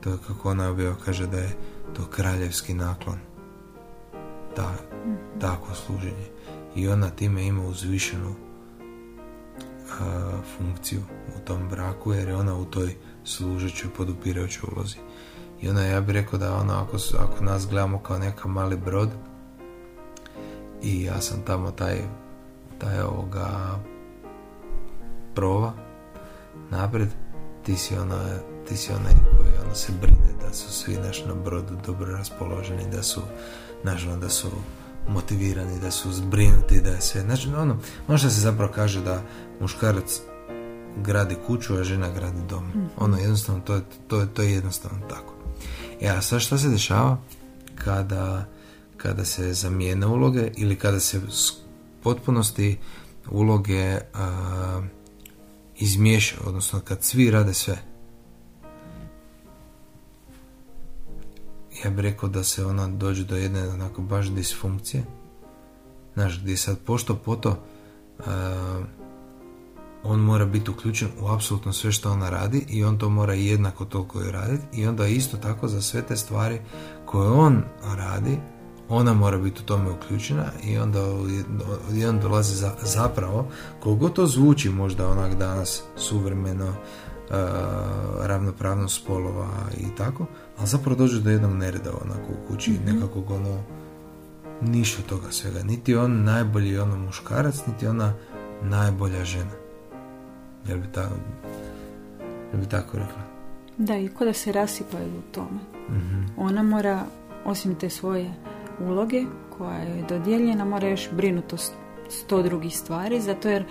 to 0.00 0.10
je 0.10 0.18
kako 0.26 0.50
ona 0.50 0.68
objava 0.68 0.96
kaže 1.04 1.26
da 1.26 1.38
je 1.38 1.56
to 1.96 2.06
kraljevski 2.10 2.74
naklon. 2.74 3.18
Ta, 4.56 4.74
takvo 5.40 5.74
služenje. 5.74 6.28
I 6.76 6.88
ona 6.88 7.10
time 7.10 7.46
ima 7.46 7.66
uzvišenu 7.66 8.34
a, 10.00 10.30
funkciju 10.56 11.02
u 11.36 11.46
tom 11.46 11.68
braku 11.68 12.12
jer 12.12 12.28
je 12.28 12.36
ona 12.36 12.54
u 12.56 12.64
toj 12.64 12.94
služećoj 13.24 13.90
podupirajućoj 13.96 14.68
ulozi. 14.76 14.96
I 15.64 15.68
ona, 15.68 15.82
ja 15.82 16.00
bih 16.00 16.14
rekao 16.14 16.38
da 16.38 16.56
ono, 16.56 16.72
ako, 16.74 16.98
su- 16.98 17.16
ako 17.20 17.44
nas 17.44 17.66
gledamo 17.66 17.98
kao 17.98 18.18
neka 18.18 18.48
mali 18.48 18.76
brod 18.76 19.08
i 20.82 21.02
ja 21.02 21.20
sam 21.20 21.42
tamo 21.46 21.70
taj, 21.70 22.00
taj 22.78 23.00
ovoga 23.00 23.78
prova 25.34 25.72
napred, 26.70 27.08
ti 27.62 27.76
si 27.76 27.96
ona, 27.96 28.18
ti 28.68 28.76
si 28.76 28.92
onaj 28.92 29.12
koji 29.12 29.64
ono 29.64 29.74
se 29.74 29.92
brine 30.00 30.34
da 30.46 30.52
su 30.54 30.72
svi 30.72 30.96
naš 30.96 31.24
na 31.24 31.34
brodu 31.34 31.74
dobro 31.86 32.12
raspoloženi, 32.16 32.90
da 32.92 33.02
su 33.02 33.20
znaš, 33.82 34.06
ono, 34.06 34.16
da 34.16 34.28
su 34.28 34.48
motivirani, 35.08 35.80
da 35.80 35.90
su 35.90 36.12
zbrinuti, 36.12 36.80
da 36.80 36.90
je 36.90 37.00
sve. 37.00 37.20
Znači, 37.20 37.48
ono, 37.48 37.76
ono 38.08 38.18
što 38.18 38.30
se 38.30 38.40
zapravo 38.40 38.72
kaže 38.74 39.00
da 39.00 39.22
muškarac 39.60 40.20
gradi 40.96 41.36
kuću, 41.46 41.76
a 41.76 41.84
žena 41.84 42.10
gradi 42.10 42.40
dom. 42.48 42.64
Ono, 42.98 43.18
jednostavno, 43.18 43.60
to 43.60 43.74
je, 43.74 43.82
to, 44.08 44.20
je, 44.20 44.34
to 44.34 44.42
je 44.42 44.52
jednostavno 44.52 44.98
tako. 45.08 45.33
E, 46.04 46.08
a 46.08 46.22
sad 46.22 46.40
šta 46.40 46.58
se 46.58 46.68
dešava 46.68 47.18
kada, 47.74 48.46
kada 48.96 49.24
se 49.24 49.52
zamijene 49.52 50.06
uloge 50.06 50.50
ili 50.56 50.76
kada 50.76 51.00
se 51.00 51.20
potpunosti 52.02 52.78
uloge 53.30 53.98
a, 54.14 54.82
izmiješa, 55.78 56.36
odnosno 56.46 56.80
kad 56.80 57.02
svi 57.02 57.30
rade 57.30 57.54
sve. 57.54 57.78
Ja 61.84 61.90
bih 61.90 62.00
rekao 62.00 62.28
da 62.28 62.44
se 62.44 62.66
ona 62.66 62.88
dođe 62.88 63.24
do 63.24 63.36
jedne 63.36 63.68
onako 63.68 64.02
baš 64.02 64.28
disfunkcije. 64.28 65.04
Znaš, 66.14 66.40
gdje 66.40 66.56
sad 66.56 66.78
pošto 66.78 67.16
poto 67.16 67.56
a, 68.26 68.82
on 70.04 70.20
mora 70.20 70.44
biti 70.44 70.70
uključen 70.70 71.08
u 71.20 71.28
apsolutno 71.28 71.72
sve 71.72 71.92
što 71.92 72.12
ona 72.12 72.30
radi 72.30 72.64
i 72.68 72.84
on 72.84 72.98
to 72.98 73.08
mora 73.08 73.34
jednako 73.34 73.84
toliko 73.84 74.22
i 74.22 74.30
raditi 74.30 74.80
i 74.80 74.86
onda 74.86 75.06
isto 75.06 75.36
tako 75.36 75.68
za 75.68 75.82
sve 75.82 76.02
te 76.02 76.16
stvari 76.16 76.60
koje 77.06 77.30
on 77.30 77.62
radi 77.96 78.38
ona 78.88 79.14
mora 79.14 79.38
biti 79.38 79.60
u 79.62 79.66
tome 79.66 79.90
uključena 79.90 80.44
i 80.64 80.78
onda 80.78 81.00
jedan 81.92 82.20
dolazi 82.20 82.56
za, 82.56 82.74
zapravo 82.82 83.46
koliko 83.80 84.08
to 84.08 84.26
zvuči 84.26 84.68
možda 84.68 85.08
onak 85.08 85.34
danas 85.34 85.82
suvremeno 85.96 86.68
uh, 86.68 86.74
ravnopravnost 88.26 89.02
spolova 89.02 89.48
i 89.78 89.96
tako 89.96 90.26
ali 90.58 90.68
zapravo 90.68 90.96
dođe 90.96 91.20
do 91.20 91.30
jednog 91.30 91.52
nereda 91.52 91.90
onako 92.04 92.32
u 92.32 92.48
kući 92.48 92.70
mm-hmm. 92.70 92.94
nekakvog 92.94 93.30
ono 93.30 93.62
ništa 94.60 95.02
toga 95.02 95.30
svega 95.30 95.62
niti 95.62 95.96
on 95.96 96.22
najbolji 96.22 96.78
ono 96.78 96.96
muškarac 96.96 97.66
niti 97.66 97.86
ona 97.86 98.12
najbolja 98.62 99.24
žena 99.24 99.63
Jel 100.68 100.78
bi 100.78 100.86
tako, 100.88 101.14
jel 102.52 102.60
bi 102.60 102.66
tako 102.66 102.98
rekla? 102.98 103.22
Da, 103.78 103.96
i 103.96 104.08
ko 104.08 104.24
da 104.24 104.32
se 104.32 104.52
rasipaju 104.52 105.08
u 105.08 105.32
tome. 105.32 105.60
Mhm. 105.90 106.22
Ona 106.38 106.62
mora, 106.62 107.02
osim 107.44 107.74
te 107.74 107.90
svoje 107.90 108.30
uloge 108.80 109.22
koja 109.50 109.76
je 109.76 110.04
dodijeljena, 110.04 110.64
mora 110.64 110.88
još 110.88 111.08
brinuti 111.12 111.54
o 111.54 111.58
st- 111.58 111.72
sto 112.10 112.42
drugih 112.42 112.76
stvari, 112.76 113.20
zato 113.20 113.48
jer 113.48 113.64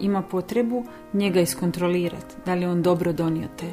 ima 0.00 0.22
potrebu 0.22 0.84
njega 1.12 1.40
iskontrolirati. 1.40 2.34
Da 2.46 2.54
li 2.54 2.60
je 2.60 2.68
on 2.68 2.82
dobro 2.82 3.12
donio 3.12 3.48
te, 3.56 3.66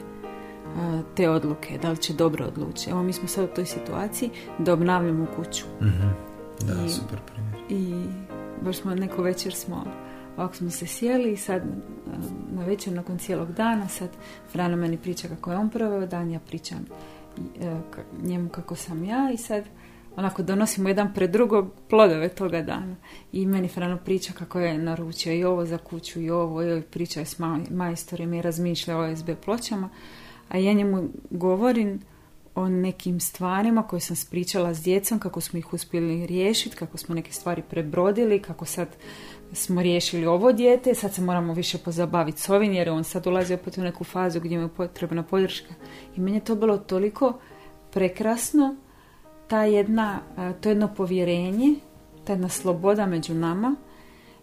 te 1.16 1.30
odluke, 1.30 1.78
da 1.78 1.90
li 1.90 1.98
će 1.98 2.14
dobro 2.14 2.46
odlučiti. 2.46 2.90
Evo 2.90 3.04
mi 3.04 3.14
smo 3.14 3.28
sad 3.28 3.44
u 3.44 3.54
toj 3.56 3.66
situaciji 3.66 4.30
da 4.60 4.74
obnavljamo 4.74 5.26
kuću. 5.28 5.64
Mhm. 5.82 6.08
Da, 6.62 6.86
I- 6.86 6.90
super 6.90 7.20
primjer. 7.26 7.54
I 7.72 8.06
baš 8.62 8.78
smo 8.78 8.96
neku 8.96 9.22
večer 9.22 9.54
smo 9.54 9.84
ovako 10.38 10.56
smo 10.56 10.70
se 10.70 10.88
sjeli 10.88 11.32
i 11.32 11.38
sad 11.38 11.62
na 12.54 12.66
večer 12.66 12.94
nakon 12.94 13.18
cijelog 13.18 13.52
dana 13.52 13.88
sad 13.88 14.10
Frano 14.52 14.78
meni 14.78 14.98
priča 14.98 15.28
kako 15.28 15.52
je 15.52 15.58
on 15.58 15.70
proveo 15.70 16.06
dan, 16.06 16.32
ja 16.32 16.40
pričam 16.40 16.86
e, 17.62 17.76
njemu 18.24 18.50
kako 18.50 18.76
sam 18.76 19.06
ja 19.06 19.32
i 19.34 19.38
sad 19.38 19.64
onako 20.16 20.44
donosimo 20.44 20.90
jedan 20.90 21.14
pred 21.14 21.32
drugog 21.32 21.72
plodove 21.90 22.30
toga 22.30 22.62
dana. 22.62 22.96
I 23.32 23.46
meni 23.46 23.68
Frano 23.68 23.98
priča 23.98 24.34
kako 24.34 24.60
je 24.60 24.78
naručio 24.78 25.34
i 25.34 25.44
ovo 25.44 25.66
za 25.66 25.78
kuću 25.78 26.22
i 26.22 26.30
ovo 26.30 26.64
i 26.64 26.82
priča 26.82 27.20
je 27.20 27.26
s 27.26 27.40
maj- 27.40 27.72
majstorima 27.72 28.36
i 28.36 28.42
razmišlja 28.42 28.98
o 28.98 29.12
OSB 29.12 29.30
pločama. 29.46 29.90
A 30.50 30.58
ja 30.58 30.74
njemu 30.74 31.10
govorim 31.30 32.00
o 32.56 32.70
nekim 32.70 33.20
stvarima 33.20 33.84
koje 33.84 34.00
sam 34.00 34.16
spričala 34.16 34.74
s 34.74 34.84
djecom, 34.84 35.20
kako 35.20 35.42
smo 35.42 35.60
ih 35.60 35.74
uspjeli 35.74 36.26
riješiti, 36.26 36.76
kako 36.76 36.98
smo 36.98 37.16
neke 37.16 37.32
stvari 37.32 37.62
prebrodili, 37.70 38.42
kako 38.42 38.66
sad 38.66 38.88
smo 39.54 39.82
riješili 39.82 40.26
ovo 40.26 40.52
dijete, 40.52 40.96
sad 40.96 41.14
se 41.14 41.22
moramo 41.22 41.54
više 41.54 41.78
pozabaviti 41.78 42.42
s 42.42 42.50
ovim 42.50 42.74
jer 42.74 42.88
je 42.88 42.92
on 42.92 43.04
sad 43.04 43.28
ulazi 43.28 43.54
opet 43.54 43.78
u 43.78 43.82
neku 43.82 44.04
fazu 44.04 44.40
gdje 44.40 44.58
mu 44.58 44.64
je 44.64 44.70
potrebna 44.70 45.24
podrška. 45.24 45.74
I 46.16 46.22
meni 46.22 46.38
je 46.38 46.44
to 46.44 46.56
bilo 46.56 46.78
toliko 46.78 47.40
prekrasno, 47.92 48.76
ta 49.48 49.64
jedna, 49.64 50.20
a, 50.38 50.54
to 50.54 50.70
jedno 50.70 50.94
povjerenje, 50.94 51.76
ta 52.24 52.34
jedna 52.34 52.50
sloboda 52.50 53.06
među 53.06 53.34
nama, 53.34 53.76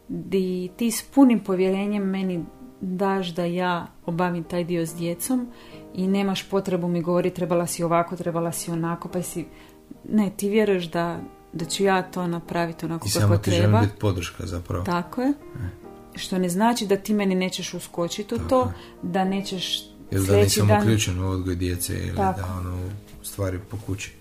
di 0.08 0.70
ti 0.76 0.90
s 0.90 1.02
punim 1.02 1.40
povjerenjem 1.40 2.02
meni 2.02 2.44
daš 2.80 3.28
da 3.28 3.44
ja 3.44 3.86
obavim 4.06 4.44
taj 4.44 4.64
dio 4.64 4.86
s 4.86 4.94
djecom 4.94 5.48
i 5.94 6.06
nemaš 6.06 6.48
potrebu 6.48 6.88
mi 6.88 7.02
govoriti 7.02 7.36
trebala 7.36 7.66
si 7.66 7.82
ovako, 7.82 8.16
trebala 8.16 8.52
si 8.52 8.70
onako, 8.70 9.08
pa 9.08 9.22
si... 9.22 9.46
Ne, 10.08 10.30
ti 10.36 10.48
vjeruješ 10.48 10.84
da, 10.90 11.20
da 11.52 11.64
ću 11.64 11.84
ja 11.84 12.02
to 12.02 12.26
napraviti 12.26 12.84
onako 12.86 13.08
I 13.08 13.10
kako 13.10 13.20
samo 13.20 13.36
ti 13.36 13.50
želim 13.50 13.64
treba. 13.64 13.80
biti 13.80 13.98
podrška 14.00 14.46
zapravo. 14.46 14.84
Tako 14.84 15.22
je. 15.22 15.32
Što 16.14 16.38
ne 16.38 16.48
znači 16.48 16.86
da 16.86 16.96
ti 16.96 17.14
meni 17.14 17.34
nećeš 17.34 17.74
uskočiti 17.74 18.34
u 18.34 18.38
Tako 18.38 18.48
to, 18.48 18.60
je. 18.62 18.72
da 19.02 19.24
nećeš 19.24 19.82
Ili 20.10 20.26
da 20.26 20.36
nisam 20.36 20.68
dan... 20.68 20.82
uključen 20.82 21.20
u 21.24 21.28
odgoj 21.30 21.54
djece 21.54 21.94
ili 21.98 22.16
Tako. 22.16 22.40
da 22.40 22.46
ono 22.46 22.78
stvari 23.22 23.58
po 23.70 23.76
kući. 23.86 24.12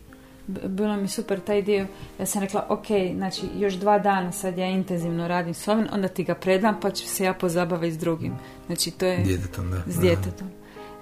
Bilo 0.66 0.96
mi 0.96 1.08
super 1.08 1.40
taj 1.40 1.62
dio. 1.62 1.86
Ja 2.20 2.26
sam 2.26 2.42
rekla, 2.42 2.66
ok, 2.70 2.86
znači 3.16 3.42
još 3.58 3.74
dva 3.74 4.00
dana 4.00 4.32
sad 4.32 4.58
ja 4.58 4.66
intenzivno 4.68 5.28
radim 5.28 5.54
s 5.54 5.68
ovim, 5.68 5.88
onda 5.92 6.08
ti 6.08 6.24
ga 6.24 6.36
predam 6.36 6.80
pa 6.82 6.92
ću 6.92 7.08
se 7.08 7.24
ja 7.24 7.34
pozabaviti 7.34 7.96
s 7.96 7.98
drugim. 7.98 8.34
Znači 8.66 8.92
to 8.92 9.06
je 9.06 9.18
Djetetom, 9.18 9.72
da. 9.72 9.78
s 9.88 10.00
djetetom. 10.00 10.48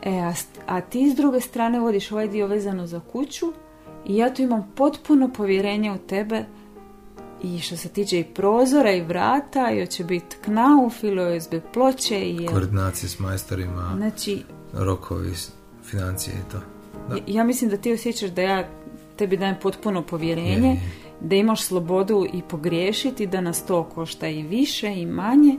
E, 0.04 0.12
a, 0.12 0.34
a 0.68 0.82
ti 0.82 1.10
s 1.10 1.16
druge 1.16 1.42
strane 1.42 1.80
vodiš 1.80 2.12
ovaj 2.12 2.28
dio 2.28 2.48
vezano 2.48 2.88
za 2.88 3.00
kuću 3.02 3.46
i 4.06 4.18
ja 4.18 4.34
tu 4.34 4.42
imam 4.42 4.72
potpuno 4.76 5.30
povjerenje 5.30 5.92
u 5.92 5.98
tebe 5.98 6.44
i 7.44 7.60
što 7.60 7.78
se 7.78 7.90
tiče 7.90 8.20
i 8.20 8.24
prozora 8.24 8.92
i 8.92 9.02
vrata 9.02 9.72
i 9.72 9.80
hoće 9.80 10.04
biti 10.04 10.36
knauf 10.46 11.04
ili 11.04 11.38
OSB 11.38 11.54
ploče 11.74 12.20
i 12.22 12.48
Koordinacije 12.48 13.10
s 13.10 13.20
majstorima, 13.20 13.94
znači 13.98 14.44
rokovi, 14.74 15.34
financije 15.84 16.36
i 16.36 16.52
to. 16.52 16.58
Da. 17.10 17.16
Ja- 17.16 17.22
Ja 17.28 17.44
mislim 17.44 17.70
da 17.70 17.78
ti 17.78 17.94
osjećaš 17.94 18.30
da 18.30 18.42
ja 18.42 18.68
tebi 19.18 19.38
dajem 19.38 19.56
potpuno 19.58 20.02
povjerenje, 20.02 20.68
Je, 20.68 20.70
je. 20.70 20.80
da 21.22 21.36
imaš 21.36 21.62
slobodu 21.62 22.26
i 22.34 22.42
pogriješiti, 22.42 23.28
da 23.28 23.42
nas 23.42 23.66
to 23.66 23.84
košta 23.86 24.28
i 24.28 24.44
više 24.44 24.94
i 24.94 25.06
manje, 25.06 25.58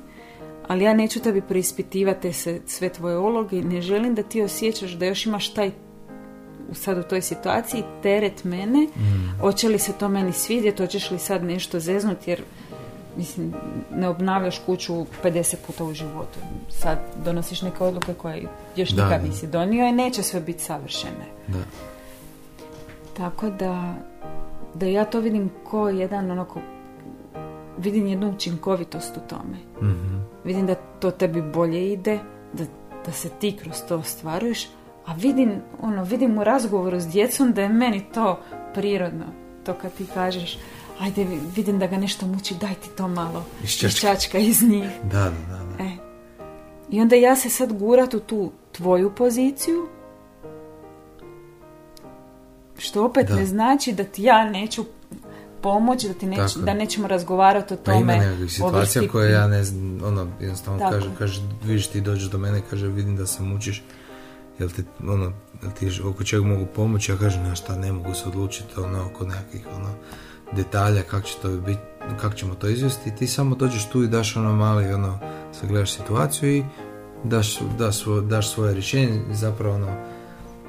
ali 0.68 0.84
ja 0.84 0.94
neću 0.94 1.20
tebi 1.20 1.40
preispitivati 1.42 2.32
se, 2.32 2.60
sve 2.66 2.88
tvoje 2.88 3.18
uloge 3.18 3.62
ne 3.62 3.80
želim 3.80 4.14
da 4.14 4.22
ti 4.22 4.42
osjećaš 4.42 4.90
da 4.90 5.06
još 5.06 5.26
imaš 5.26 5.48
taj 5.48 5.70
u- 6.70 6.74
sad 6.74 6.98
u 6.98 7.02
toj 7.02 7.22
situaciji 7.22 7.82
teret 8.02 8.44
mene, 8.44 8.86
Mm. 8.86 9.38
hoće 9.40 9.68
li 9.68 9.78
se 9.78 9.92
to 9.92 10.08
meni 10.08 10.32
svidjeti, 10.32 10.82
hoćeš 10.82 11.10
li 11.10 11.18
sad 11.18 11.44
nešto 11.44 11.80
zeznuti 11.80 12.30
jer 12.30 12.42
mislim, 13.16 13.52
ne 13.92 14.08
obnavljaš 14.08 14.58
kuću 14.58 14.92
50 15.22 15.56
puta 15.56 15.84
u 15.84 15.92
životu. 15.92 16.38
Sad 16.70 16.98
donosiš 17.24 17.62
neke 17.62 17.84
odluke 17.84 18.14
koje 18.14 18.42
još 18.76 18.90
nikad 18.92 19.24
nisi 19.24 19.46
donio 19.46 19.86
i 19.86 19.92
neće 19.92 20.22
sve 20.22 20.40
biti 20.40 20.62
savršene. 20.62 21.26
Da. 21.48 21.58
Tako 23.18 23.50
da, 23.50 23.94
da 24.74 24.86
ja 24.86 25.04
to 25.04 25.20
vidim 25.20 25.50
ko 25.64 25.88
jedan 25.88 26.30
onako, 26.30 26.60
vidim 27.78 28.06
jednu 28.06 28.30
učinkovitost 28.30 29.16
u 29.16 29.20
tome. 29.28 29.58
Mhm. 29.82 30.18
Vidim 30.44 30.66
da 30.66 30.74
to 30.74 31.10
tebi 31.10 31.42
bolje 31.42 31.92
ide, 31.92 32.18
da 32.52 32.64
da 33.08 33.12
se 33.12 33.28
ti 33.28 33.56
kroz 33.62 33.76
to 33.88 33.96
ostvaruješ, 33.96 34.68
a 35.06 35.14
vidim, 35.14 35.52
ono, 35.82 36.04
vidim 36.04 36.38
u 36.38 36.44
razgovoru 36.44 37.00
s 37.00 37.08
djecom 37.08 37.52
da 37.52 37.62
je 37.62 37.68
meni 37.68 38.04
to 38.14 38.40
prirodno. 38.74 39.24
To 39.64 39.74
kad 39.74 39.92
ti 39.92 40.06
kažeš, 40.14 40.58
ajde 41.00 41.26
vidim 41.56 41.78
da 41.78 41.86
ga 41.86 41.96
nešto 41.96 42.26
muči, 42.26 42.54
daj 42.60 42.74
ti 42.74 42.88
to 42.96 43.08
malo 43.08 43.44
iščačka 43.64 44.38
iz 44.38 44.62
njih. 44.62 44.88
Da, 45.02 45.18
da, 45.18 45.30
da. 45.30 45.64
da. 45.78 45.84
E. 45.84 45.96
I 46.90 47.00
onda 47.00 47.16
ja 47.16 47.36
se 47.36 47.50
sad 47.50 47.72
gurat 47.72 48.14
u 48.14 48.20
tu 48.20 48.52
tvoju 48.72 49.14
poziciju, 49.14 49.88
što 52.78 53.04
opet 53.04 53.28
Da. 53.28 53.34
ne 53.34 53.46
znači 53.46 53.92
da 53.92 54.04
ti 54.04 54.22
ja 54.22 54.44
neću 54.46 54.84
pomoći, 55.60 56.08
da, 56.08 56.14
ti 56.14 56.26
neć, 56.26 56.56
da 56.56 56.74
nećemo 56.74 57.08
razgovarati 57.08 57.74
o 57.74 57.76
Pa 57.76 57.92
ima 57.92 58.00
tome. 58.02 58.16
nekakvih 58.18 58.52
situacija 58.52 59.00
ovih 59.00 59.10
koje 59.10 59.32
ja 59.32 59.46
ne 59.46 59.64
znam, 59.64 60.00
ono, 60.04 60.26
jednostavno 60.40 60.78
Tako. 60.80 60.92
kaže, 60.92 61.10
kaže, 61.18 61.42
vidiš 61.64 61.86
ti 61.86 62.00
dođeš 62.00 62.24
do 62.24 62.38
mene, 62.38 62.62
kaže, 62.70 62.86
vidim 62.88 63.16
da 63.16 63.26
se 63.26 63.42
mučiš, 63.42 63.82
jel 64.58 64.68
ti, 64.68 64.84
ono, 65.02 65.32
jel 65.62 65.70
ti 65.72 66.00
oko 66.02 66.24
čega 66.24 66.44
mogu 66.44 66.66
pomoći, 66.66 67.12
ja 67.12 67.18
kažem, 67.18 67.42
na 67.42 67.54
šta, 67.54 67.76
ne 67.76 67.92
mogu 67.92 68.14
se 68.14 68.24
odlučiti, 68.26 68.80
ono, 68.80 69.06
oko 69.06 69.24
nekakvih, 69.24 69.66
ono, 69.68 69.88
detalja, 70.52 71.02
kako 71.02 71.26
će 71.26 71.34
to 71.42 71.48
biti, 71.50 71.80
kako 72.16 72.34
ćemo 72.34 72.54
to 72.54 72.68
izvesti, 72.68 73.14
ti 73.14 73.26
samo 73.26 73.54
dođeš 73.54 73.84
tu 73.84 74.02
i 74.02 74.08
daš 74.08 74.36
ono 74.36 74.52
mali, 74.54 74.92
ono, 74.92 75.18
sagledaš 75.52 75.92
situaciju 75.92 76.50
i 76.50 76.64
daš, 77.24 77.58
daš, 77.78 77.96
svo- 77.96 78.20
daš 78.20 78.50
svoje 78.50 78.72
rješenje, 78.74 79.22
zapravo, 79.30 79.74
ono, 79.74 79.96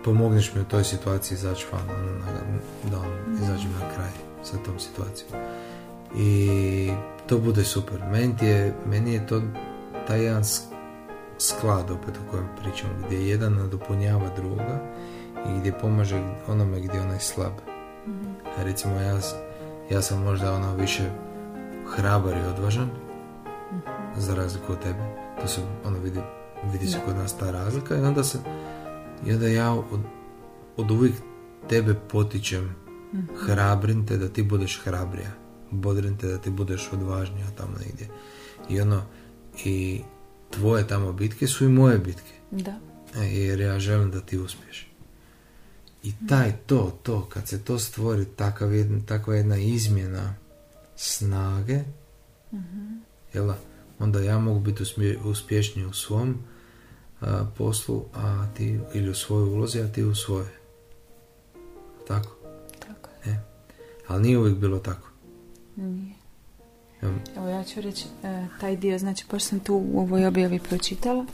pomogneš 0.04 0.54
mi 0.56 0.62
u 0.62 0.66
toj 0.66 0.84
situaciji 0.84 1.36
izaći 1.36 1.66
van, 1.72 1.82
ono, 1.90 2.12
na- 2.12 2.60
da 2.92 2.98
ono, 3.00 3.38
izađem 3.44 3.72
na 3.72 3.96
kraj 3.96 4.10
sa 4.44 4.58
tom 4.58 4.80
situacijom. 4.80 5.42
I 6.16 6.92
to 7.28 7.38
bude 7.38 7.64
super. 7.64 8.02
Meni, 8.12 8.34
je, 8.42 8.74
meni 8.86 9.14
je 9.14 9.28
to 9.28 9.42
taj 10.08 10.24
jedan 10.24 10.44
sk- 10.44 10.74
sklad 11.38 11.92
opet 11.92 12.16
o 12.18 12.32
kojem 12.32 12.48
pričamo, 12.62 12.94
gdje 13.06 13.28
jedan 13.30 13.54
nadopunjava 13.54 14.30
druga 14.36 14.80
i 15.48 15.60
gdje 15.60 15.72
pomaže 15.72 16.22
onome 16.48 16.80
gdje 16.80 17.02
onaj 17.02 17.20
slab. 17.20 17.54
A 18.58 18.64
recimo 18.64 18.96
ja, 18.96 19.20
ja 19.90 20.02
sam 20.02 20.24
možda 20.24 20.54
ono 20.54 20.76
više 20.76 21.04
hrabar 21.96 22.38
i 22.38 22.50
odvažan 22.50 22.90
za 24.18 24.36
razliku 24.36 24.72
od 24.72 24.80
tebe. 24.80 25.00
To 25.42 25.48
se 25.48 25.62
ono 25.86 26.00
vidi, 26.00 26.20
vidi 26.72 26.88
se 26.88 26.98
kod 27.06 27.16
nas 27.18 27.38
ta 27.38 27.52
razlika 27.52 27.96
i 27.96 28.02
onda 28.02 28.24
se 28.24 28.38
i 29.26 29.34
onda 29.34 29.48
ja 29.48 29.72
od, 29.72 30.00
od 30.78 30.92
uvijek 30.92 31.16
tebe 31.70 31.96
potičem 32.12 32.76
hrabrim 33.46 34.08
te 34.08 34.18
da 34.18 34.30
ti 34.30 34.44
budeš 34.44 34.82
hrabrija 34.84 35.32
bodrim 35.72 36.18
te 36.18 36.28
da 36.28 36.38
ti 36.38 36.50
budeš 36.50 36.90
odvažnija 36.94 37.48
tamo 37.58 37.72
negdje 37.86 38.08
i 38.70 38.82
ono 38.82 39.02
i 39.66 40.02
tvoje 40.50 40.88
tamo 40.88 41.14
bitke 41.14 41.48
su 41.48 41.66
i 41.66 41.70
moje 41.70 41.98
bitke 41.98 42.34
Da. 42.52 42.80
E, 43.16 43.26
jer 43.26 43.60
ja 43.60 43.80
želim 43.80 44.12
da 44.12 44.22
ti 44.22 44.38
uspiješ 44.38 44.92
i 46.04 46.14
taj 46.28 46.52
to 46.66 47.00
to 47.04 47.26
kad 47.26 47.48
se 47.48 47.64
to 47.64 47.80
stvori 47.80 48.26
takav 48.26 48.74
jedna, 48.74 49.00
takva 49.06 49.36
jedna 49.36 49.58
izmjena 49.58 50.36
snage 50.96 51.80
jel 53.34 53.48
da? 53.48 53.58
onda 54.00 54.20
ja 54.20 54.40
mogu 54.40 54.60
biti 54.60 54.84
uspje- 54.84 55.20
uspješniji 55.24 55.86
u 55.86 55.94
svom 55.94 56.38
a, 57.22 57.46
poslu 57.58 58.06
a 58.14 58.46
ti 58.58 58.80
ili 58.94 59.10
u 59.10 59.16
svojoj 59.16 59.50
ulozi 59.50 59.82
a 59.82 59.92
ti 59.92 60.04
u 60.04 60.16
svojoj 60.16 60.48
tako 62.08 62.36
Tako 62.80 63.10
E. 63.26 63.36
Ali 64.08 64.22
nije 64.22 64.38
uvijek 64.38 64.58
bilo 64.58 64.80
tako. 64.80 65.10
Nije. 65.76 66.14
Evo, 67.02 67.14
Evo 67.38 67.48
ja 67.48 67.64
ću 67.64 67.82
reći 67.82 68.06
e, 68.24 68.46
taj 68.60 68.78
dio, 68.78 69.00
znači 69.00 69.26
baš 69.32 69.44
sam 69.44 69.60
tu 69.60 69.76
u 69.76 70.00
ovoj 70.00 70.26
objavi 70.26 70.60
pročitala 70.60 71.26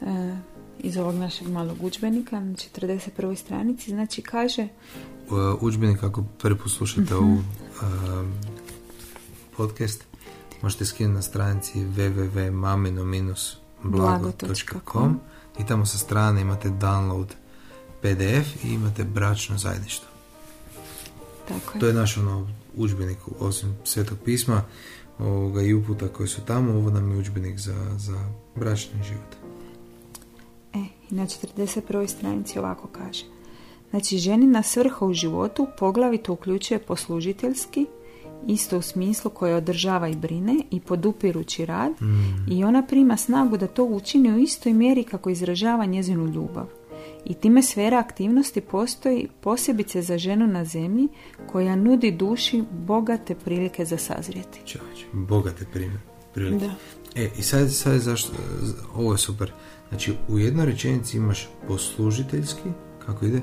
e, 0.00 0.36
iz 0.78 0.96
ovog 0.96 1.14
našeg 1.14 1.48
malog 1.48 1.82
udžbenika 1.82 2.40
na 2.40 2.52
41. 2.52 3.36
stranici, 3.36 3.90
znači 3.90 4.22
kaže 4.22 4.68
u 5.30 5.66
udžbenik 5.66 6.02
ako 6.02 6.24
prvi 6.38 6.58
put 6.58 6.72
slušate 6.72 7.14
ovu 7.14 7.32
um, 7.32 7.44
podcast 9.56 10.04
možete 10.62 10.84
skinuti 10.84 11.14
na 11.14 11.22
stranici 11.22 11.84
www.mamino-blago.com 13.84 15.18
i 15.58 15.66
tamo 15.66 15.86
sa 15.86 15.98
strane 15.98 16.40
imate 16.40 16.68
download 16.68 17.26
PDF 18.00 18.64
i 18.64 18.68
imate 18.68 19.04
bračno 19.04 19.58
zajedništvo. 19.58 20.08
tako 21.48 21.74
je, 21.74 21.80
To 21.80 21.86
je 21.86 21.92
naš 21.92 22.16
ono 22.16 22.48
udžbenik 22.76 23.18
osim 23.40 23.76
svetog 23.84 24.18
pisma 24.24 24.62
ovoga, 25.18 25.62
i 25.62 25.74
uputa 25.74 26.08
koji 26.08 26.28
su 26.28 26.40
tamo, 26.40 26.72
ovo 26.72 26.90
nam 26.90 27.10
je 27.12 27.18
udžbenik 27.18 27.58
za, 27.58 27.98
za 27.98 28.28
bračni 28.56 29.02
život. 29.04 29.34
E, 30.74 30.78
i 31.10 31.14
na 31.14 31.22
41. 31.22 32.06
stranici 32.06 32.58
ovako 32.58 32.88
kaže. 32.88 33.24
Znači, 33.90 34.18
ženina 34.18 34.62
svrha 34.62 35.06
u 35.06 35.12
životu 35.12 35.66
poglavito 35.78 36.32
uključuje 36.32 36.78
poslužiteljski, 36.78 37.86
isto 38.46 38.78
u 38.78 38.82
smislu 38.82 39.30
koje 39.30 39.54
održava 39.54 40.08
i 40.08 40.16
brine 40.16 40.56
i 40.70 40.80
podupirući 40.80 41.66
rad 41.66 41.92
i 42.48 42.64
ona 42.64 42.82
prima 42.86 43.16
snagu 43.16 43.56
da 43.56 43.66
to 43.66 43.84
učini 43.84 44.32
u 44.32 44.38
istoj 44.38 44.72
mjeri 44.72 45.04
kako 45.04 45.30
izražava 45.30 45.84
njezinu 45.84 46.26
ljubav. 46.26 46.66
I 47.24 47.34
time 47.34 47.62
sfera 47.62 47.98
aktivnosti 47.98 48.60
postoji 48.60 49.28
posebice 49.40 50.02
za 50.02 50.18
ženu 50.18 50.46
na 50.46 50.64
zemlji 50.64 51.08
koja 51.52 51.76
nudi 51.76 52.10
duši 52.10 52.64
bogate 52.70 53.34
prilike 53.34 53.84
za 53.84 53.96
sazrijeti. 53.96 54.60
Bogate 55.12 55.66
primjer, 55.72 55.98
prilike. 56.34 56.66
Da. 56.66 56.74
E, 57.14 57.30
i 57.38 57.42
sad, 57.42 57.72
sad 57.72 58.00
zašto, 58.00 58.32
ovo 58.94 59.12
je 59.12 59.18
super. 59.18 59.52
Znači, 59.88 60.12
u 60.28 60.38
jednoj 60.38 60.66
rečenici 60.66 61.16
imaš 61.16 61.48
poslužiteljski, 61.68 62.68
kako 63.06 63.24
ide? 63.24 63.40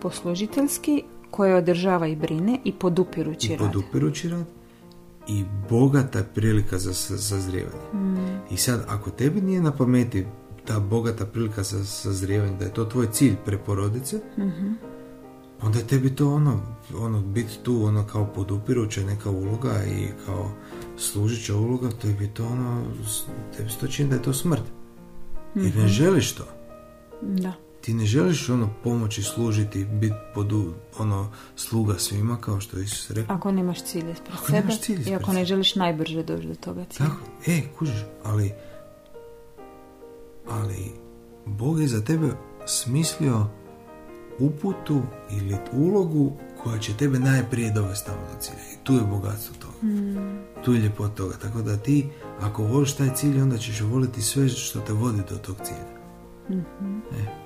Poslužiteljski 0.00 1.02
koje 1.32 1.54
održava 1.56 2.06
i 2.06 2.16
brine 2.16 2.58
i 2.64 2.72
podupirući 2.72 3.46
I 3.46 3.56
rad. 3.56 3.66
podupirući 3.66 4.28
rad. 4.28 4.44
I 5.28 5.44
bogata 5.70 6.24
prilika 6.24 6.78
za 6.78 6.94
sa- 6.94 7.18
sazrijevanje. 7.18 7.92
Mm. 7.94 8.16
I 8.50 8.56
sad, 8.56 8.84
ako 8.88 9.10
tebi 9.10 9.40
nije 9.40 9.60
na 9.60 9.72
pameti 9.72 10.26
ta 10.64 10.80
bogata 10.80 11.26
prilika 11.26 11.62
za 11.62 11.84
sazrijevanje, 11.84 12.56
da 12.56 12.64
je 12.64 12.72
to 12.72 12.84
tvoj 12.84 13.06
cilj 13.08 13.36
preporodice, 13.36 14.16
Mhm. 14.38 14.72
onda 15.62 15.78
je 15.78 15.86
tebi 15.86 16.10
to 16.10 16.28
ono, 16.28 16.60
ono 16.96 17.20
biti 17.22 17.58
tu 17.58 17.84
ono 17.84 18.04
kao 18.04 18.26
podupiruća 18.26 19.00
neka 19.02 19.30
uloga 19.30 19.72
i 19.86 20.06
kao 20.26 20.50
služića 20.98 21.56
uloga, 21.56 21.88
tebi 21.92 22.28
to 22.28 22.46
ono, 22.46 22.82
tebi 23.56 23.70
se 23.70 23.78
to 23.78 23.86
čini 23.86 24.08
da 24.08 24.16
je 24.16 24.22
to 24.22 24.32
smrt. 24.32 24.62
Jer 25.54 25.66
Mhm. 25.66 25.80
ne 25.80 25.88
želiš 25.88 26.32
to. 26.32 26.44
Da. 27.22 27.52
Ti 27.82 27.94
ne 27.94 28.06
želiš 28.06 28.48
ono 28.48 28.70
pomoći, 28.84 29.22
služiti, 29.22 29.84
biti 29.84 30.14
podu, 30.34 30.74
ono 30.98 31.32
sluga 31.56 31.94
svima 31.98 32.36
kao 32.40 32.60
što 32.60 32.76
je 32.76 32.84
Isus 32.84 33.10
rekao. 33.10 33.36
Ako 33.36 33.52
nemaš 33.52 33.84
cilj 33.84 34.10
ispred 34.10 34.34
Ako 34.34 34.46
sebe 34.46 34.76
cilj 34.80 35.10
i 35.10 35.14
ako 35.14 35.32
ne 35.32 35.44
želiš 35.44 35.74
najbrže 35.74 36.22
doći 36.22 36.46
do 36.46 36.54
toga 36.54 36.84
cilja. 36.90 37.08
Tako, 37.08 37.22
e, 37.46 37.62
kužiš, 37.78 38.04
ali 38.24 38.52
ali 40.50 40.92
Bog 41.46 41.80
je 41.80 41.88
za 41.88 42.04
tebe 42.04 42.28
smislio 42.66 43.46
uputu 44.38 45.02
ili 45.30 45.56
ulogu 45.72 46.32
koja 46.62 46.78
će 46.78 46.96
tebe 46.96 47.18
najprije 47.18 47.70
dovesti 47.70 48.06
tamo 48.06 48.20
do 48.34 48.40
cilja. 48.40 48.62
I 48.74 48.84
tu 48.84 48.94
je 48.94 49.00
bogatstvo 49.00 49.54
toga. 49.58 49.92
Mm. 49.92 50.38
Tu 50.64 50.72
je 50.72 50.80
ljepota 50.80 51.14
toga. 51.14 51.34
Tako 51.42 51.62
da 51.62 51.76
ti, 51.76 52.08
ako 52.40 52.62
voliš 52.62 52.92
taj 52.92 53.14
cilj, 53.14 53.40
onda 53.40 53.58
ćeš 53.58 53.80
voliti 53.80 54.22
sve 54.22 54.48
što 54.48 54.80
te 54.80 54.92
vodi 54.92 55.22
do 55.30 55.36
tog 55.36 55.56
cilja. 55.64 56.02
Mhm. 56.50 56.98
E. 56.98 57.41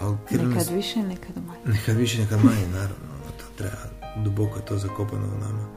Ali 0.00 0.16
krvni- 0.28 0.48
Nekad 0.48 0.68
više, 0.68 0.98
nekad 0.98 1.36
manje. 1.36 1.58
Nekad 1.78 1.96
više, 1.96 2.20
nekad 2.20 2.38
manje, 2.38 2.66
naravno. 2.68 2.94
ono, 3.14 3.30
To 3.38 3.44
treba, 3.56 3.76
duboko 4.16 4.56
je 4.58 4.64
to 4.64 4.78
zakopano 4.78 5.26
u 5.26 5.40
nama. 5.40 5.68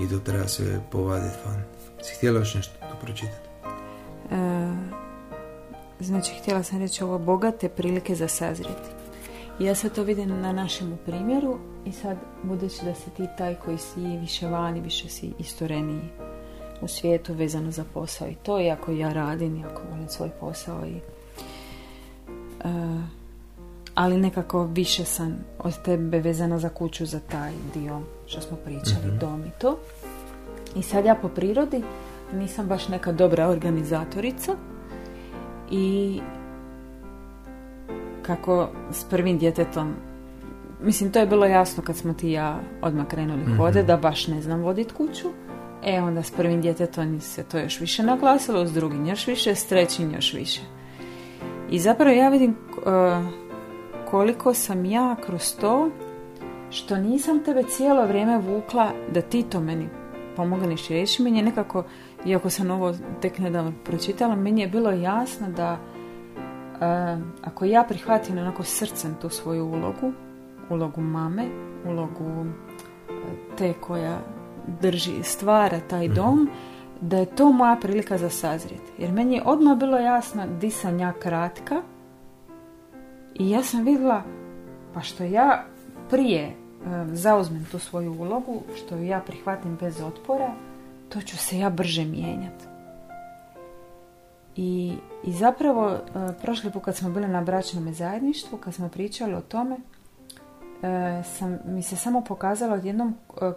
I 0.00 0.08
to 0.08 0.18
treba 0.18 0.48
sve 0.48 0.80
povaditi 0.90 1.36
van. 1.46 1.62
Si 2.02 2.14
htjela 2.16 2.38
još 2.38 2.54
nešto 2.54 2.72
tu 2.80 2.96
pročitati? 3.00 3.48
E, 4.30 4.72
znači, 6.00 6.32
htjela 6.32 6.62
sam 6.62 6.78
reći 6.78 7.04
ovo 7.04 7.18
bogate 7.18 7.68
prilike 7.68 8.14
za 8.14 8.28
sazrijeti. 8.28 8.90
Ja 9.58 9.74
sad 9.74 9.94
to 9.94 10.02
vidim 10.02 10.40
na 10.40 10.52
našemu 10.52 10.96
primjeru 10.96 11.58
i 11.84 11.92
sad 11.92 12.16
budući 12.42 12.84
da 12.84 12.94
si 12.94 13.10
ti 13.10 13.26
taj 13.38 13.54
koji 13.54 13.78
si 13.78 14.00
više 14.00 14.46
vani, 14.46 14.80
više 14.80 15.08
si 15.08 15.32
istoreniji 15.38 16.00
u 16.80 16.88
svijetu 16.88 17.34
vezano 17.34 17.70
za 17.70 17.84
posao 17.84 18.28
i 18.28 18.34
to, 18.34 18.60
iako 18.60 18.90
ja 18.92 19.12
radim, 19.12 19.56
iako 19.56 19.82
volim 19.90 20.08
svoj 20.08 20.30
posao 20.30 20.86
i 20.86 20.96
e, 22.60 23.02
ali 23.94 24.16
nekako 24.16 24.64
više 24.64 25.04
sam 25.04 25.34
od 25.58 25.82
tebe 25.82 26.18
vezana 26.18 26.58
za 26.58 26.68
kuću, 26.68 27.06
za 27.06 27.20
taj 27.20 27.52
dio 27.74 28.00
što 28.26 28.40
smo 28.40 28.56
pričali, 28.56 29.06
Mhm. 29.06 29.18
dom 29.18 29.40
i 29.40 29.50
to. 29.58 29.78
I 30.76 30.82
sad 30.82 31.04
ja 31.04 31.14
po 31.14 31.28
prirodi 31.28 31.82
nisam 32.32 32.66
baš 32.66 32.88
neka 32.88 33.12
dobra 33.12 33.48
organizatorica 33.48 34.52
i 35.70 36.20
kako 38.22 38.68
s 38.92 39.04
prvim 39.04 39.38
djetetom 39.38 39.94
mislim 40.82 41.12
to 41.12 41.18
je 41.18 41.26
bilo 41.26 41.46
jasno 41.46 41.82
kad 41.82 41.96
smo 41.96 42.14
ti 42.14 42.30
ja 42.30 42.60
odmah 42.82 43.06
krenuli 43.06 43.40
Mhm. 43.40 43.56
hode 43.56 43.82
da 43.82 43.96
baš 43.96 44.26
ne 44.28 44.42
znam 44.42 44.60
vodit 44.62 44.92
kuću 44.92 45.28
E, 45.86 46.00
onda 46.00 46.22
s 46.22 46.30
prvim 46.30 46.60
djetetom 46.60 47.20
se 47.20 47.42
to 47.42 47.58
još 47.58 47.80
više 47.80 48.02
naglasilo, 48.02 48.66
s 48.66 48.72
drugim 48.72 49.06
još 49.06 49.26
više, 49.26 49.54
s 49.54 49.66
trećim 49.66 50.14
još 50.14 50.32
više. 50.34 50.60
I 51.70 51.78
zapravo 51.78 52.10
ja 52.10 52.28
vidim 52.28 52.50
uh, 52.50 52.84
koliko 54.10 54.54
sam 54.54 54.84
ja 54.84 55.16
kroz 55.26 55.56
to 55.60 55.90
što 56.70 56.96
nisam 56.96 57.44
tebe 57.44 57.62
cijelo 57.62 58.06
vrijeme 58.06 58.38
vukla 58.38 58.90
da 59.12 59.20
ti 59.20 59.42
to 59.42 59.60
meni 59.60 59.88
pomogneš 60.36 60.90
i 60.90 60.94
reći. 60.94 61.22
Meni 61.22 61.38
je 61.38 61.44
nekako, 61.44 61.84
iako 62.26 62.50
sam 62.50 62.70
ovo 62.70 62.94
tek 63.20 63.38
nedavno 63.38 63.72
pročitala, 63.84 64.36
meni 64.36 64.60
je 64.60 64.68
bilo 64.68 64.90
jasno 64.90 65.46
da 65.56 65.72
uh, 65.72 67.22
ako 67.42 67.64
ja 67.64 67.84
prihvatim 67.88 68.38
onako 68.38 68.62
srcem 68.62 69.16
tu 69.20 69.28
svoju 69.28 69.66
ulogu, 69.66 70.12
ulogu 70.70 71.00
mame, 71.00 71.44
ulogu 71.86 72.24
uh, 72.24 72.46
te 73.58 73.72
koja 73.72 74.18
drži, 74.80 75.22
stvara 75.22 75.80
taj 75.80 76.06
mhm. 76.06 76.14
dom, 76.14 76.48
da 77.00 77.16
je 77.16 77.26
to 77.26 77.52
moja 77.52 77.76
prilika 77.76 78.18
za 78.18 78.30
sazrijet. 78.30 78.82
Jer 78.98 79.12
meni 79.12 79.34
je 79.34 79.42
odmah 79.44 79.78
bilo 79.78 79.98
jasno 79.98 80.42
di 80.60 80.70
sam 80.70 80.98
ja 80.98 81.12
kratka 81.12 81.82
i 83.34 83.50
ja 83.50 83.62
sam 83.62 83.84
vidjela 83.84 84.22
pa 84.94 85.00
što 85.00 85.24
ja 85.24 85.64
prije 86.10 86.64
zauzmem 87.12 87.66
tu 87.70 87.78
svoju 87.78 88.12
ulogu, 88.12 88.62
što 88.76 88.96
ju 88.96 89.04
ja 89.04 89.20
prihvatim 89.20 89.76
bez 89.80 90.00
otpora, 90.00 90.54
to 91.08 91.20
ću 91.20 91.36
se 91.36 91.58
ja 91.58 91.70
brže 91.70 92.04
mijenjati. 92.04 92.64
I, 94.56 94.94
I 95.24 95.32
zapravo, 95.32 95.86
uh, 95.86 95.98
prošli 96.42 96.70
put 96.70 96.84
kad 96.84 96.96
smo 96.96 97.10
bili 97.10 97.28
na 97.28 97.42
bračnom 97.42 97.94
zajedništvu, 97.94 98.58
kad 98.58 98.74
smo 98.74 98.88
pričali 98.88 99.34
o 99.34 99.40
tome, 99.40 99.74
uh, 99.74 101.26
sam, 101.26 101.58
mi 101.64 101.82
se 101.82 101.96
samo 101.96 102.20
pokazalo 102.20 102.74
odjednom 102.74 103.14
uh, 103.28 103.52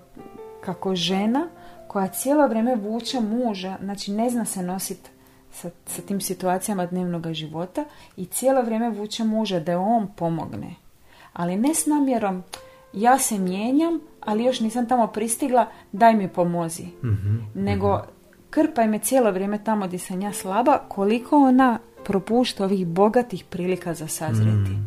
kako 0.62 0.96
žena 0.96 1.48
koja 1.88 2.08
cijelo 2.08 2.48
vrijeme 2.48 2.76
vuče 2.76 3.20
muža, 3.20 3.78
znači 3.84 4.12
ne 4.12 4.30
zna 4.30 4.46
se 4.46 4.63
nositi 4.63 5.10
sa, 5.58 5.70
sa 5.86 6.02
tim 6.02 6.22
situacijama 6.22 6.86
dnevnog 6.86 7.32
života 7.34 7.86
i 8.17 8.26
cijelo 8.26 8.62
vrijeme 8.62 8.89
vuče 8.89 9.24
muža 9.24 9.60
da 9.60 9.80
on 9.80 10.08
pomogne. 10.15 10.76
Ali 11.34 11.56
ne 11.56 11.76
s 11.76 11.86
namjerom 11.86 12.43
ja 12.93 13.20
se 13.20 13.38
mijenjam, 13.38 14.00
ali 14.22 14.43
još 14.43 14.60
nisam 14.60 14.88
tamo 14.88 15.08
pristigla, 15.08 15.67
daj 15.91 16.15
mi 16.15 16.28
pomozi. 16.28 16.86
mm 17.04 17.38
Nego 17.54 18.02
krpaj 18.50 18.88
me 18.88 19.00
cijelo 19.00 19.32
vrijeme 19.32 19.63
tamo 19.63 19.88
gdje 19.88 20.00
sam 20.00 20.22
ja 20.22 20.34
slaba, 20.34 20.80
koliko 20.88 21.38
ona 21.38 21.80
propušta 22.04 22.63
ovih 22.63 22.88
bogatih 22.88 23.43
prilika 23.43 23.93
za 23.93 24.08
sazreti. 24.08 24.72
Mhm. 24.72 24.84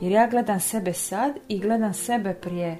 Jer 0.00 0.12
ja 0.12 0.26
gledam 0.26 0.60
sebe 0.60 0.92
sad 0.92 1.32
i 1.48 1.58
gledam 1.58 1.94
sebe 1.94 2.34
prije, 2.34 2.78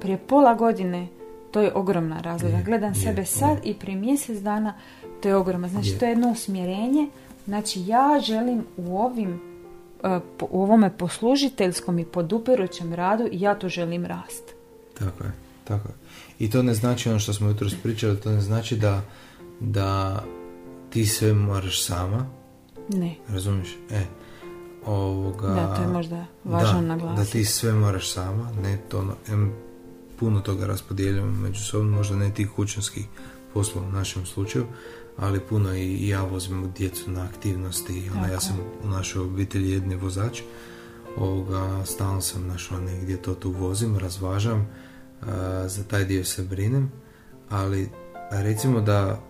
prije 0.00 0.18
pola 0.18 0.54
godine 0.54 1.08
to 1.50 1.60
je 1.60 1.74
ogromna 1.74 2.20
razlika. 2.20 2.62
Gledam 2.64 2.94
sebe 2.94 3.24
sad 3.24 3.58
i 3.64 3.74
prije 3.74 3.96
mjesec 3.96 4.38
dana, 4.38 4.74
to 5.22 5.28
je 5.28 5.36
ogromno. 5.36 5.68
Znači, 5.68 5.98
to 5.98 6.04
je 6.04 6.10
jedno 6.10 6.30
usmjerenje. 6.30 7.08
Znači, 7.46 7.86
ja 7.86 8.20
želim 8.26 8.64
u 8.76 8.98
ovim 8.98 9.40
e, 10.04 10.20
u 10.40 10.62
ovome 10.62 10.96
poslužiteljskom 10.96 11.98
i 11.98 12.04
podupirućem 12.04 12.94
radu 12.94 13.28
ja 13.32 13.54
to 13.54 13.68
želim 13.68 14.06
rast. 14.06 14.42
Tako 14.98 15.24
je, 15.24 15.32
tako 15.64 15.88
je. 15.88 15.94
I 16.38 16.50
to 16.50 16.62
ne 16.62 16.74
znači 16.74 17.08
ono 17.08 17.18
što 17.18 17.32
smo 17.32 17.48
jutros 17.48 17.74
pričali, 17.82 18.20
to 18.20 18.30
ne 18.30 18.40
znači 18.40 18.76
da, 18.76 19.02
da 19.60 20.22
ti 20.90 21.06
sve 21.06 21.32
moraš 21.32 21.84
sama. 21.84 22.26
Ne. 22.88 23.14
Razumiješ? 23.28 23.76
E, 23.90 24.02
ovoga... 24.86 25.48
Da, 25.48 25.74
to 25.76 25.82
je 25.82 25.88
možda 25.88 26.26
važno 26.44 26.80
da, 26.80 26.86
naglasiti. 26.86 27.24
Da 27.24 27.32
ti 27.32 27.44
sve 27.44 27.72
moraš 27.72 28.12
sama, 28.12 28.50
ne 28.62 28.78
to, 28.88 28.98
ono, 28.98 29.14
puno 30.18 30.40
toga 30.40 30.66
raspodijeljujemo 30.66 31.32
međusobno, 31.32 31.96
možda 31.96 32.16
ne 32.16 32.34
tih 32.34 32.50
kućanskih 32.56 33.06
poslova 33.54 33.88
u 33.88 33.92
našem 33.92 34.26
slučaju, 34.26 34.66
ali 35.18 35.40
puno 35.40 35.74
i 35.74 36.08
ja 36.08 36.22
vozim 36.22 36.72
djecu 36.76 37.10
na 37.10 37.24
aktivnosti. 37.24 38.10
Ona, 38.16 38.28
ja 38.28 38.40
sam 38.40 38.56
u 38.84 38.88
našoj 38.88 39.22
obitelji 39.22 39.70
jedni 39.70 39.96
vozač. 39.96 40.40
Ovoga, 41.16 41.84
stalno 41.84 42.20
sam 42.20 42.46
našao 42.46 42.80
negdje 42.80 43.22
to 43.22 43.34
tu 43.34 43.50
vozim, 43.50 43.98
razvažam, 43.98 44.68
za 45.66 45.84
taj 45.84 46.04
dio 46.04 46.24
se 46.24 46.42
brinem, 46.42 46.92
ali 47.48 47.88
recimo 48.30 48.80
da 48.80 49.20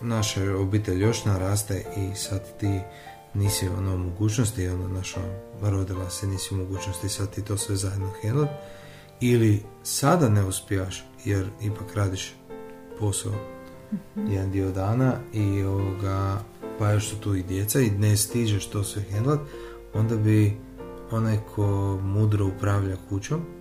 naša 0.00 0.56
obitelj 0.56 1.02
još 1.02 1.24
naraste 1.24 1.84
i 1.96 2.16
sad 2.16 2.58
ti 2.58 2.80
nisi 3.34 3.68
ono 3.68 3.94
u 3.94 3.98
mogućnosti, 3.98 4.68
ono 4.68 4.88
naša 4.88 5.20
rodila 5.62 6.10
se, 6.10 6.26
nisi 6.26 6.54
u 6.54 6.56
mogućnosti 6.56 7.08
sad 7.08 7.30
ti 7.30 7.44
to 7.44 7.56
sve 7.56 7.76
zajedno 7.76 8.10
hendlat, 8.22 8.48
ili 9.20 9.62
sada 9.82 10.28
ne 10.28 10.44
uspijaš 10.44 11.04
jer 11.24 11.48
ipak 11.62 11.94
radiš 11.94 12.34
posao 12.98 13.57
mm 13.92 14.32
jedan 14.32 14.50
dio 14.50 14.70
dana 14.70 15.14
i 15.32 15.62
ovoga, 15.62 16.42
pa 16.78 16.90
još 16.90 17.08
su 17.08 17.16
tu 17.16 17.34
i 17.34 17.42
djeca 17.42 17.80
i 17.80 17.90
ne 17.90 18.16
stižeš 18.16 18.66
to 18.66 18.84
sve 18.84 19.02
hendlat, 19.02 19.40
onda 19.94 20.16
bi 20.16 20.56
onaj 21.10 21.38
ko 21.54 21.98
mudro 22.02 22.46
upravlja 22.46 22.96
kućom 23.08 23.58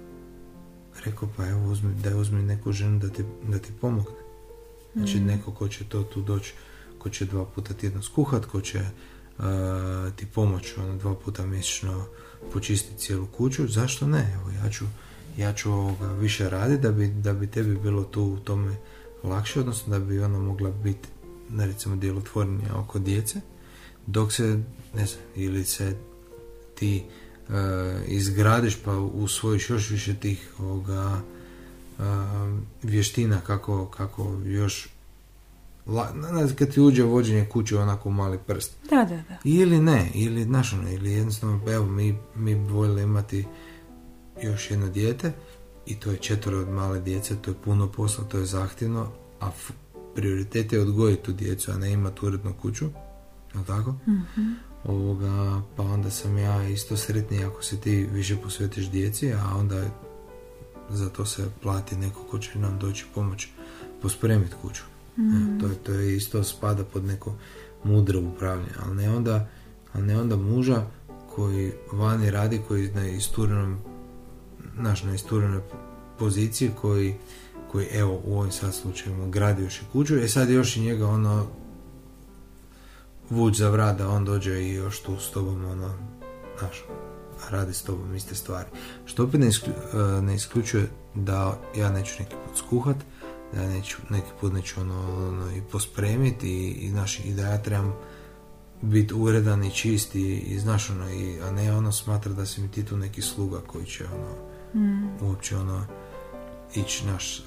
rekao 1.05 1.29
pa 1.37 1.47
evo 1.47 1.71
uzmi, 1.71 1.93
daj 1.93 2.13
uzmi 2.13 2.41
neku 2.43 2.71
ženu 2.71 2.99
da 2.99 3.09
ti, 3.09 3.23
da 3.47 3.59
ti 3.59 3.71
pomogne. 3.81 4.17
Znači 4.95 5.17
mhm. 5.17 5.25
neko 5.27 5.51
ko 5.51 5.67
će 5.67 5.83
to 5.83 6.03
tu 6.03 6.21
doći, 6.21 6.53
ko 6.99 7.09
će 7.09 7.25
dva 7.25 7.45
puta 7.45 7.73
tjedno 7.73 8.01
skuhat, 8.01 8.45
ko 8.45 8.61
će 8.61 8.79
uh, 8.79 9.45
ti 10.15 10.25
pomoći 10.25 10.79
ono, 10.79 10.97
dva 10.97 11.15
puta 11.15 11.45
mjesečno 11.45 12.05
počistiti 12.53 12.99
cijelu 12.99 13.25
kuću, 13.25 13.67
zašto 13.67 14.07
ne? 14.07 14.33
Evo 14.35 14.51
ja 14.63 14.69
ću 14.69 14.85
ja 15.37 15.53
ću 15.53 15.71
ovoga 15.71 16.07
više 16.07 16.49
raditi 16.49 16.81
da 16.81 16.91
bi, 16.91 17.07
da 17.07 17.33
bi 17.33 17.47
tebi 17.47 17.75
bilo 17.75 18.03
tu 18.03 18.23
u 18.23 18.39
tome 18.39 18.75
lakše, 19.23 19.59
odnosno 19.59 19.99
da 19.99 20.05
bi 20.05 20.19
ona 20.19 20.39
mogla 20.39 20.71
biti 20.71 21.07
recimo 21.57 21.95
djelotvornija 21.95 22.75
oko 22.75 22.99
djece, 22.99 23.41
dok 24.07 24.33
se, 24.33 24.63
ne 24.95 25.05
znam, 25.05 25.21
ili 25.35 25.65
se 25.65 25.97
ti 26.75 27.03
uh, 27.49 27.55
izgradiš 28.07 28.77
pa 28.85 28.97
usvojiš 28.97 29.69
još 29.69 29.89
više 29.89 30.15
tih 30.15 30.53
ovoga, 30.59 31.21
uh, 31.99 32.05
vještina 32.83 33.41
kako, 33.41 33.85
kako 33.85 34.37
još 34.45 34.89
La, 35.87 36.13
kad 36.55 36.73
ti 36.73 36.81
uđe 36.81 37.03
vođenje 37.03 37.45
kuće 37.45 37.77
onako 37.77 38.11
mali 38.11 38.39
prst. 38.47 38.71
Da, 38.89 38.95
da, 38.95 39.23
da. 39.29 39.37
Ili 39.43 39.79
ne, 39.79 40.11
ili 40.13 40.43
znaš 40.43 40.73
ono, 40.73 40.91
ili 40.91 41.11
jednostavno, 41.11 41.61
evo, 41.71 41.85
mi, 41.85 42.17
mi 42.35 42.55
bi 42.55 42.71
voljeli 42.71 43.03
imati 43.03 43.45
još 44.43 44.71
jedno 44.71 44.87
dijete 44.87 45.31
i 45.87 45.95
to 45.95 46.11
je 46.11 46.17
četvero 46.17 46.59
od 46.59 46.69
male 46.69 46.99
djece, 46.99 47.35
to 47.41 47.51
je 47.51 47.55
puno 47.65 47.91
posla, 47.91 48.23
to 48.23 48.37
je 48.37 48.45
zahtjevno, 48.45 49.11
a 49.39 49.51
prioritet 50.15 50.73
je 50.73 50.81
odgojiti 50.81 51.23
tu 51.23 51.33
djecu, 51.33 51.71
a 51.71 51.77
ne 51.77 51.91
imati 51.91 52.25
urednu 52.25 52.53
kuću, 52.61 52.85
je 53.55 53.65
tako? 53.67 53.91
mm 53.91 54.55
Ovoga, 54.83 55.61
pa 55.75 55.83
onda 55.83 56.09
sam 56.09 56.37
ja 56.37 56.67
isto 56.67 56.97
sretniji 56.97 57.43
ako 57.43 57.63
se 57.63 57.79
ti 57.79 58.07
više 58.13 58.35
posvetiš 58.35 58.89
djeci, 58.89 59.33
a 59.33 59.55
onda 59.55 59.83
za 60.89 61.09
to 61.09 61.25
se 61.25 61.49
plati 61.61 61.95
neko 61.95 62.23
ko 62.23 62.39
će 62.39 62.59
nam 62.59 62.79
doći 62.79 63.05
pomoć 63.15 63.47
pospremiti 64.01 64.55
kuću. 64.61 64.83
mm 65.17 65.59
to, 65.59 65.67
je, 65.67 65.75
to 65.75 65.91
je 65.91 66.15
isto 66.15 66.43
spada 66.43 66.83
pod 66.83 67.05
neko 67.05 67.35
mudro 67.83 68.21
upravljanje, 68.21 68.71
ali 68.79 68.95
ne 68.95 69.09
onda, 69.09 69.47
ali 69.93 70.05
ne 70.05 70.19
onda 70.21 70.35
muža 70.35 70.85
koji 71.35 71.71
vani 71.91 72.31
radi, 72.31 72.61
koji 72.67 72.91
na 72.91 73.07
isturenom 73.07 73.77
naš 74.79 75.03
na 75.03 75.13
isturenoj 75.13 75.61
poziciji 76.19 76.71
koji, 76.81 77.15
koji 77.71 77.85
evo 77.85 78.21
u 78.25 78.39
ovim 78.39 78.51
sad 78.51 78.75
slučajima 78.75 79.27
gradi 79.27 79.63
još 79.63 79.81
i 79.81 79.85
kuću, 79.91 80.15
e 80.15 80.27
sad 80.27 80.49
još 80.49 80.75
i 80.75 80.81
njega 80.81 81.07
ono 81.07 81.47
vuć 83.29 83.57
za 83.57 83.69
vrat 83.69 83.97
da 83.97 84.09
on 84.09 84.25
dođe 84.25 84.63
i 84.63 84.73
još 84.73 84.99
tu 84.99 85.17
s 85.19 85.31
tobom 85.31 85.65
ono, 85.65 85.93
znaš, 86.59 86.83
radi 87.49 87.73
s 87.73 87.81
tobom 87.81 88.15
iste 88.15 88.35
stvari. 88.35 88.67
Što 89.05 89.23
opet 89.23 89.39
ne, 89.39 89.47
e, 89.47 90.21
ne 90.21 90.35
isključuje 90.35 90.89
da 91.15 91.59
ja 91.75 91.91
neću 91.91 92.13
neki 92.19 92.35
put 92.45 92.57
skuhat, 92.57 92.97
da 93.53 93.61
ja 93.61 93.69
neću, 93.69 93.97
neki 94.09 94.27
put 94.41 94.53
neću 94.53 94.81
ono, 94.81 95.27
ono 95.27 95.51
i 95.51 95.61
pospremiti 95.71 96.49
i, 96.49 96.71
i, 96.71 96.89
znaš, 96.89 97.19
i 97.19 97.33
da 97.33 97.41
ja 97.41 97.63
trebam 97.63 97.95
biti 98.81 99.13
uredan 99.13 99.63
i 99.63 99.71
čist 99.71 100.15
i, 100.15 100.37
i 100.37 100.59
znaš 100.59 100.89
ono, 100.89 101.11
i, 101.11 101.41
a 101.41 101.51
ne 101.51 101.77
ono 101.77 101.91
smatra 101.91 102.33
da 102.33 102.45
si 102.45 102.61
mi 102.61 102.71
ti 102.71 102.85
tu 102.85 102.97
neki 102.97 103.21
sluga 103.21 103.61
koji 103.67 103.85
će 103.85 104.05
ono 104.05 104.56
mm. 104.73 105.07
uopće 105.21 105.57
ono 105.57 105.85
ići 106.75 107.07
naš 107.07 107.43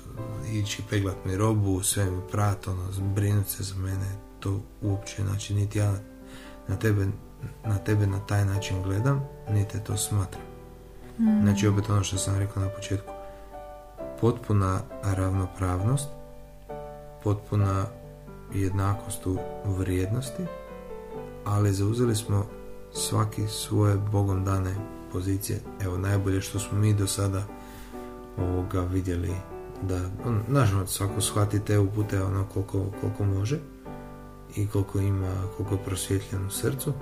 ići 0.53 0.83
peglat 0.91 1.17
mi 1.25 1.37
robu 1.37 1.83
sve 1.83 2.11
mi 2.11 2.21
prat 2.31 2.69
ono 2.69 2.83
brinut 3.15 3.47
se 3.47 3.63
za 3.63 3.75
mene 3.75 4.07
to 4.41 4.61
uopće 4.83 5.23
znači 5.23 5.55
niti 5.55 5.79
ja 5.79 5.95
na 6.69 6.77
tebe 6.77 7.07
na 7.65 7.79
tebe 7.79 8.07
na 8.07 8.27
taj 8.27 8.45
način 8.45 8.83
gledam 8.83 9.29
niti 9.51 9.85
to 9.85 9.97
smatram 9.97 10.43
mm. 11.19 11.43
znači 11.43 11.69
opet 11.69 11.91
ono 11.91 12.05
što 12.05 12.19
sam 12.19 12.39
rekao 12.39 12.63
na 12.63 12.69
početku 12.69 13.13
potpuna 14.21 14.81
ravnopravnost 15.03 16.09
potpuna 17.23 17.87
jednakost 18.55 19.27
u 19.27 19.39
vrijednosti 19.67 20.43
ali 21.45 21.73
zauzeli 21.73 22.17
smo 22.17 22.47
svaki 22.93 23.47
svoje 23.49 23.97
bogom 23.97 24.45
dane 24.45 24.75
pozicije. 25.13 25.61
Evo, 25.81 25.99
najbolje 25.99 26.41
što 26.41 26.59
smo 26.59 26.79
mi 26.79 26.95
do 26.95 27.07
sada 27.07 27.43
ovoga 28.39 28.81
vidjeli 28.81 29.33
da, 29.83 30.01
on, 30.25 30.43
nažalost, 30.49 30.95
svako 30.97 31.21
shvati 31.21 31.61
te 31.61 31.79
upute 31.79 32.23
ono 32.23 32.45
koliko, 32.55 32.87
koliko 33.01 33.25
može 33.25 33.59
i 34.57 34.67
koliko 34.67 34.99
ima, 34.99 35.33
koliko 35.57 35.75
je 35.75 35.81
u 36.47 36.51
srcu. 36.51 36.93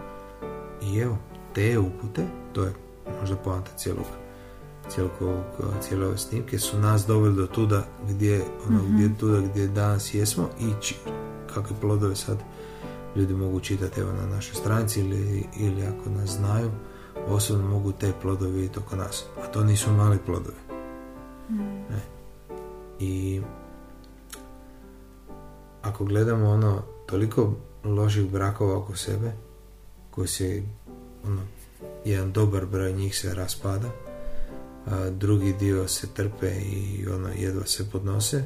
I 0.83 0.99
evo, 0.99 1.18
te 1.55 1.79
upute, 1.79 2.27
to 2.53 2.64
je 2.64 2.73
možda 3.21 3.37
poanta 3.37 3.71
cijelog 3.77 4.07
cijelog, 4.88 5.11
cijele 5.81 6.07
ove 6.07 6.18
snimke 6.18 6.59
su 6.59 6.79
nas 6.79 7.07
doveli 7.07 7.37
do 7.37 7.47
tuda 7.47 7.85
gdje, 8.09 8.44
ono, 8.68 8.83
mm 8.83 8.94
gdje, 8.94 9.18
tuda 9.18 9.40
gdje 9.40 9.68
danas 9.68 10.14
jesmo 10.14 10.49
i 10.61 10.83
či, 10.83 10.94
kakve 11.55 11.77
plodove 11.81 12.16
sad 12.16 12.38
ljudi 13.16 13.35
mogu 13.35 13.61
čitati 13.61 14.01
evo 14.01 14.12
na 14.12 14.27
našoj 14.27 14.55
stranici 14.55 15.01
ili, 15.01 15.44
ili 15.59 15.83
ako 15.83 16.11
nas 16.11 16.31
znaju 16.31 16.71
osobno 17.34 17.68
mogu 17.68 17.92
te 17.92 18.12
plodove 18.22 18.52
vidjeti 18.52 18.78
oko 18.78 18.96
nas 18.96 19.24
a 19.44 19.46
to 19.46 19.64
nisu 19.64 19.92
mali 19.92 20.18
plodovi 20.26 20.56
mm. 21.50 21.56
ne. 21.90 22.00
i 23.00 23.42
ako 25.82 26.04
gledamo 26.04 26.50
ono 26.50 26.82
toliko 27.06 27.52
loših 27.84 28.30
brakova 28.30 28.76
oko 28.76 28.96
sebe 28.96 29.32
koji 30.10 30.28
se 30.28 30.62
ono, 31.26 31.40
jedan 32.04 32.32
dobar 32.32 32.66
broj 32.66 32.92
njih 32.92 33.18
se 33.18 33.34
raspada 33.34 33.88
a 34.86 35.10
drugi 35.10 35.52
dio 35.52 35.88
se 35.88 36.06
trpe 36.14 36.50
i 36.72 37.06
ono 37.08 37.28
jedva 37.28 37.66
se 37.66 37.90
podnose 37.90 38.44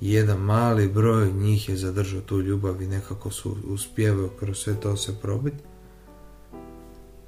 jedan 0.00 0.38
mali 0.38 0.88
broj 0.88 1.32
njih 1.32 1.68
je 1.68 1.76
zadržao 1.76 2.20
tu 2.20 2.40
ljubav 2.40 2.82
i 2.82 2.86
nekako 2.86 3.30
su 3.30 3.56
uspjevaju 3.68 4.30
kroz 4.38 4.58
sve 4.58 4.80
to 4.80 4.96
se 4.96 5.20
probiti 5.20 5.64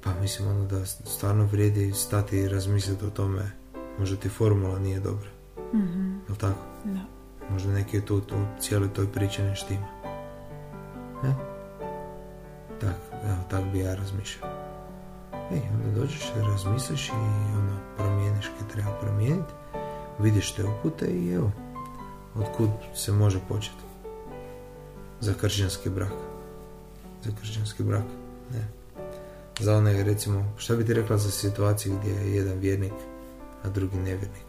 pa 0.05 0.11
mislim 0.21 0.47
ono 0.47 0.65
da 0.65 0.85
stvarno 0.85 1.45
vrijedi 1.45 1.93
stati 1.93 2.37
i 2.37 2.47
razmisliti 2.47 3.05
o 3.05 3.09
tome 3.09 3.51
možda 3.99 4.15
ti 4.15 4.29
formula 4.29 4.79
nije 4.79 4.99
dobra 4.99 5.29
mm 5.73 6.15
jel 6.27 6.35
tako? 6.37 6.59
da 6.85 6.99
možda 7.49 7.73
neki 7.73 8.01
tu, 8.01 8.21
tu 8.21 8.35
cijeloj 8.59 8.93
toj 8.93 9.11
priči 9.11 9.41
ne 9.41 9.55
štima 9.55 9.87
ne? 11.23 11.35
tak, 12.81 12.95
evo, 13.25 13.37
tak 13.49 13.63
bi 13.63 13.79
ja 13.79 13.95
razmišljao 13.95 14.65
i 15.51 15.57
onda 15.73 15.99
dođeš, 15.99 16.31
razmisliš 16.35 17.09
i 17.09 17.11
ono, 17.57 17.77
promijeniš 17.97 18.45
kaj 18.45 18.67
treba 18.67 18.91
promijeniti, 19.01 19.53
vidiš 20.19 20.51
te 20.51 20.63
upute 20.63 21.05
i 21.05 21.33
evo, 21.33 21.51
otkud 22.35 22.69
se 22.95 23.11
može 23.11 23.39
početi. 23.47 23.83
Za 25.19 25.33
kršćanski 25.33 25.89
brak. 25.89 26.13
Za 27.23 27.31
kršćanski 27.39 27.83
brak, 27.83 28.05
ne. 28.53 28.67
Za 29.59 29.77
one, 29.77 30.03
recimo, 30.03 30.53
šta 30.57 30.75
bi 30.75 30.85
ti 30.85 30.93
rekla 30.93 31.17
za 31.17 31.31
situaciju 31.31 31.99
gdje 31.99 32.11
je 32.11 32.35
jedan 32.35 32.59
vjernik, 32.59 32.93
a 33.63 33.69
drugi 33.69 33.97
nevjernik? 33.97 34.45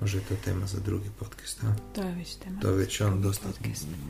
Može 0.00 0.18
je 0.18 0.24
to 0.24 0.34
tema 0.44 0.66
za 0.66 0.80
drugi 0.80 1.10
podcast, 1.18 1.64
a? 1.64 1.74
To 1.94 2.02
je 2.02 2.14
već 2.14 2.34
tema. 2.34 2.60
To 2.60 2.68
je 2.68 2.76
već 2.76 3.00
on 3.00 3.22
dosta 3.22 3.48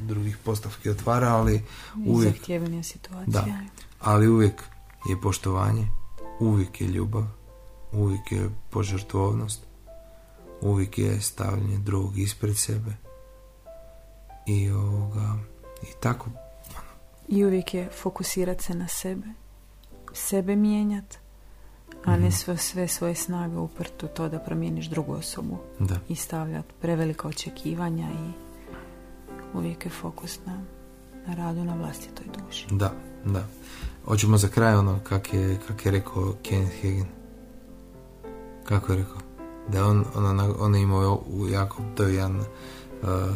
drugih 0.07 0.37
postavki 0.45 0.91
otvara, 0.91 1.29
ali 1.29 1.63
uvijek... 2.07 2.35
situacija. 2.83 3.43
Da, 3.43 3.61
ali 4.01 4.29
uvijek 4.29 4.63
je 5.09 5.21
poštovanje, 5.21 5.89
uvijek 6.41 6.81
je 6.81 6.87
ljubav, 6.87 7.25
uvijek 7.93 8.33
je 8.33 8.51
požrtvovnost, 8.71 9.61
uvijek 10.61 10.99
je 10.99 11.21
stavljanje 11.21 11.79
drugog 11.79 12.19
ispred 12.19 12.57
sebe 12.57 12.93
i 14.47 14.71
ovoga, 14.71 15.37
i 15.83 16.01
tako. 16.01 16.48
I 17.29 17.45
uvijek 17.45 17.75
je 17.75 17.89
fokusirati 18.03 18.65
se 18.65 18.75
na 18.75 18.89
sebe, 18.89 19.27
sebe 20.13 20.57
mijenjati, 20.57 21.19
a 22.05 22.11
ne 22.11 22.19
mhm. 22.19 22.31
sve, 22.31 22.57
sve 22.57 22.89
svoje 22.89 23.15
snage 23.15 23.57
uprtu 23.57 24.09
to 24.09 24.29
da 24.29 24.39
promijeniš 24.39 24.87
drugu 24.87 25.13
osobu 25.13 25.59
da. 25.79 25.97
i 26.09 26.15
stavljati 26.15 26.75
prevelika 26.81 27.29
očekivanja 27.29 28.09
i 28.11 28.33
uvijek 29.55 29.85
je 29.85 29.91
fokus 29.91 30.39
na, 30.47 30.61
na 31.27 31.35
radu 31.35 31.65
na 31.65 31.75
vlastitoj 31.75 32.27
duši. 32.39 32.67
Da, 32.71 32.93
da. 33.25 33.47
Hoćemo 34.05 34.39
za 34.39 34.49
kraj 34.49 34.75
ono 34.75 34.99
kak 35.05 35.35
je, 35.35 35.59
kak 35.69 35.87
je 35.87 35.93
rekao 35.93 36.35
Kenneth 36.43 36.77
Hagen. 36.83 37.07
Kako 38.65 38.93
je 38.93 38.99
rekao? 38.99 39.19
Da 39.69 39.87
on, 39.87 40.05
on, 40.15 40.55
on 40.59 40.75
je 40.75 40.83
imao 40.83 41.21
jako, 41.51 41.83
to 41.95 42.03
je 42.03 42.15
jedan 42.15 42.37
uh, 42.39 42.47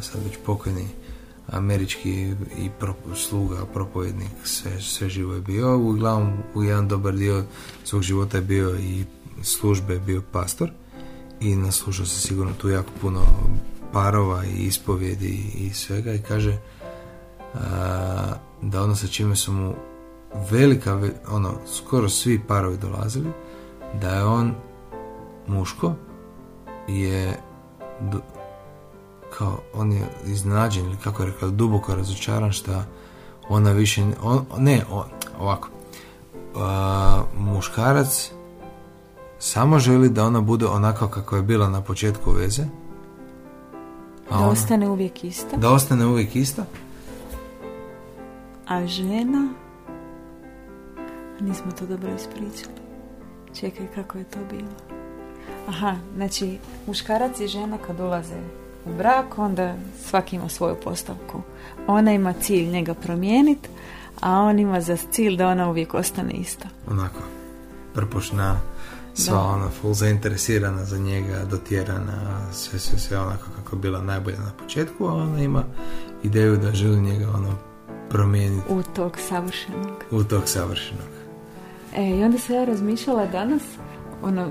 sad 0.03 0.25
već 0.25 0.39
pokojni 0.47 0.87
američki 1.53 2.35
i 2.59 2.71
pro, 2.81 2.95
sluga, 3.15 3.67
propovednik, 3.73 4.31
sve, 4.45 4.81
sve 4.81 5.09
živo 5.09 5.35
je 5.35 5.41
bio. 5.41 5.79
Uglavnom, 5.79 6.33
u 6.55 6.63
jedan 6.63 6.89
dobar 6.89 7.15
dio 7.15 7.45
svog 7.85 8.03
života 8.03 8.37
je 8.37 8.43
bio 8.43 8.79
i 8.79 9.05
službe, 9.43 9.99
bio 9.99 10.23
pastor 10.33 10.71
i 11.41 11.57
naslušao 11.57 12.07
se 12.07 12.21
sigurno 12.21 12.53
tu 12.53 12.69
jako 12.69 12.91
puno 13.01 13.21
parova 13.93 14.45
i 14.45 14.67
ispovjedi 14.67 15.53
i 15.55 15.71
svega 15.71 16.15
i 16.15 16.23
kaže 16.23 16.59
da 18.63 18.83
ono 18.83 18.97
sa 18.97 19.07
čime 19.07 19.37
su 19.37 19.53
mu 19.53 19.75
velika, 20.51 21.01
ono, 21.29 21.55
skoro 21.67 22.09
svi 22.09 22.41
parovi 22.49 22.77
dolazili, 22.79 23.31
da 24.01 24.15
je 24.15 24.25
on 24.25 24.55
muško 25.47 25.95
je 26.89 27.39
kao 29.43 29.59
on 29.75 29.93
je 29.93 30.07
iznenađen 30.27 30.87
ili 30.87 30.97
kako 30.97 31.23
je 31.23 31.33
rekao 31.33 31.51
duboko 31.51 31.95
razočaran 31.95 32.53
šta 32.53 32.85
ona 33.49 33.73
više 33.73 34.05
on, 34.23 34.45
ne 34.59 34.85
on, 34.91 35.05
ovako 35.41 35.69
muškarac 37.37 38.31
samo 39.39 39.79
želi 39.79 40.09
da 40.09 40.25
ona 40.25 40.41
bude 40.41 40.67
onako 40.67 41.09
kako 41.09 41.37
je 41.37 41.43
bila 41.43 41.69
na 41.69 41.81
početku 41.81 42.31
veze 42.31 42.63
a 44.31 44.39
da 44.39 44.47
ostane 44.47 44.89
uvijek 44.89 45.25
ista? 45.25 45.57
Da 45.57 45.71
ostane 45.71 46.07
uvijek 46.07 46.37
ista. 46.37 46.65
A 48.69 48.87
žena? 48.87 49.49
Nismo 51.41 51.73
to 51.79 51.87
dobro 51.87 52.15
ispričali. 52.15 52.75
Čekaj 53.61 53.87
kako 53.95 54.19
je 54.19 54.25
to 54.25 54.39
bilo? 54.51 54.99
Aha 55.69 55.97
znači 56.17 56.59
muškarac 56.87 57.41
i 57.41 57.49
žena 57.49 57.79
kad 57.87 58.01
ulaze 58.01 58.62
u 58.87 58.95
brak, 58.99 59.39
onda 59.39 59.75
svaki 60.05 60.37
ima 60.37 60.49
svoju 60.49 60.77
postavku. 60.85 61.43
Ona 61.87 62.13
ima 62.13 62.33
cilj 62.33 62.67
njega 62.67 62.95
promijeniti, 62.95 63.69
a 64.21 64.41
on 64.41 64.59
ima 64.59 64.81
za 64.81 64.97
cilj 65.11 65.37
da 65.37 65.49
ona 65.49 65.71
uvijek 65.71 65.95
ostane 65.95 66.33
ista. 66.33 66.69
Onako, 66.91 67.21
prpošna, 67.95 68.61
sva 69.15 69.35
da. 69.35 69.43
ona 69.43 69.69
full 69.69 69.95
zainteresirana 69.95 70.85
za 70.85 70.99
njega, 70.99 71.45
dotjerana, 71.51 72.53
sve, 72.53 72.79
sve, 72.79 72.99
sve 72.99 73.19
onako 73.19 73.47
kako 73.57 73.77
je 73.77 73.81
bila 73.81 74.03
najbolja 74.03 74.39
na 74.39 74.53
početku, 74.59 75.07
a 75.07 75.15
ona 75.15 75.43
ima 75.43 75.65
ideju 76.23 76.57
da 76.57 76.73
želi 76.73 77.01
njega 77.01 77.31
ono 77.35 77.55
promijeniti. 78.11 78.73
U 78.73 78.83
tog 78.83 79.19
savršenog. 79.29 80.05
U 80.11 80.25
tog 80.25 80.43
savršenog. 80.49 81.09
E, 81.97 82.11
i 82.11 82.25
onda 82.25 82.39
se 82.39 82.55
ja 82.55 82.65
razmišljala 82.65 83.27
danas, 83.27 83.63
ono, 84.23 84.49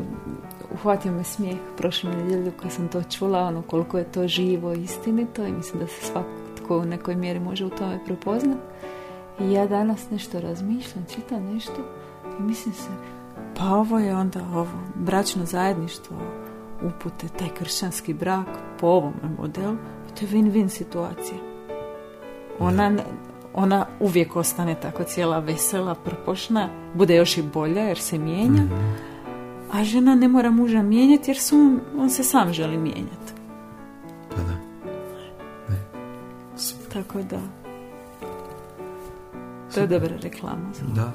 uhvatio 0.73 1.11
me 1.11 1.23
smijeh 1.23 1.57
prošle 1.77 2.11
nedjelje 2.11 2.51
kad 2.61 2.71
sam 2.71 2.87
to 2.87 3.03
čula, 3.03 3.39
ono 3.39 3.61
koliko 3.61 3.97
je 3.97 4.11
to 4.11 4.27
živo 4.27 4.73
i 4.73 4.83
istinito 4.83 5.45
i 5.45 5.51
mislim 5.51 5.79
da 5.79 5.87
se 5.87 6.05
svako 6.05 6.77
u 6.77 6.85
nekoj 6.85 7.15
mjeri 7.15 7.39
može 7.39 7.65
u 7.65 7.69
tome 7.69 7.99
prepoznat. 8.05 8.57
I 9.39 9.51
ja 9.51 9.67
danas 9.67 10.09
nešto 10.09 10.39
razmišljam, 10.39 11.05
čitam 11.15 11.53
nešto 11.53 11.81
i 12.39 12.41
mislim 12.41 12.73
se, 12.73 12.89
pa 13.57 13.65
ovo 13.65 13.99
je 13.99 14.15
onda 14.15 14.39
ovo 14.53 14.67
bračno 14.95 15.45
zajedništvo, 15.45 16.17
upute, 16.83 17.27
taj 17.27 17.49
kršćanski 17.49 18.13
brak 18.13 18.47
po 18.79 18.87
ovom 18.87 19.13
modelu, 19.37 19.77
to 20.19 20.25
je 20.25 20.31
win-win 20.31 20.69
situacija. 20.69 21.37
Ona, 22.59 22.91
ona 23.53 23.85
uvijek 23.99 24.35
ostane 24.35 24.75
tako 24.75 25.03
cijela 25.03 25.39
vesela, 25.39 25.95
prpošna, 25.95 26.69
bude 26.93 27.15
još 27.15 27.37
i 27.37 27.43
bolja 27.53 27.81
jer 27.81 27.97
se 27.97 28.17
mijenja, 28.17 28.63
mhm 28.63 29.10
a 29.71 29.83
žena 29.83 30.15
ne 30.15 30.27
mora 30.27 30.51
muža 30.51 30.81
mijenjati 30.81 31.31
jer 31.31 31.37
su, 31.37 31.79
on 31.97 32.09
se 32.09 32.23
sam 32.23 32.53
želi 32.53 32.77
mijenjati. 32.77 33.33
Pa 34.29 34.35
da. 34.35 34.55
Ne. 35.69 35.79
Tako 36.93 37.21
da. 37.21 37.39
To 39.73 39.79
je 39.79 39.87
dobra 39.87 40.17
reklama. 40.21 40.71
Da, 40.95 41.11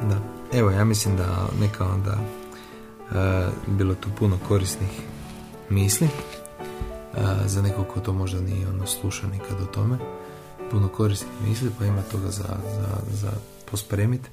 da, 0.00 0.08
da. 0.08 0.16
Evo, 0.58 0.70
ja 0.70 0.84
mislim 0.84 1.16
da 1.16 1.48
neka 1.60 1.84
onda 1.84 2.18
uh, 3.10 3.76
bilo 3.76 3.94
tu 3.94 4.08
puno 4.18 4.38
korisnih 4.48 5.00
misli 5.70 6.08
uh, 6.08 7.18
za 7.46 7.62
nekog 7.62 7.86
ko 7.86 8.00
to 8.00 8.12
možda 8.12 8.40
nije 8.40 8.68
ono 8.68 8.86
sluša 8.86 9.26
nikad 9.26 9.60
o 9.62 9.66
tome. 9.66 9.98
Puno 10.70 10.88
korisnih 10.88 11.32
misli, 11.48 11.70
pa 11.78 11.84
ima 11.84 12.02
toga 12.02 12.30
za, 12.30 12.56
za, 12.74 12.88
za 13.12 13.30
pospremiti 13.70 14.30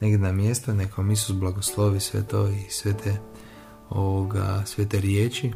negdje 0.00 0.18
na 0.18 0.32
mjesto, 0.32 0.74
neka 0.74 0.94
vam 0.96 1.10
Isus 1.10 1.36
blagoslovi 1.36 2.00
sve 2.00 2.22
to 2.22 2.48
i 2.48 2.70
sve 2.70 2.96
te, 2.96 3.16
ovoga, 3.90 4.62
sve 4.66 4.88
te 4.88 5.00
riječi, 5.00 5.52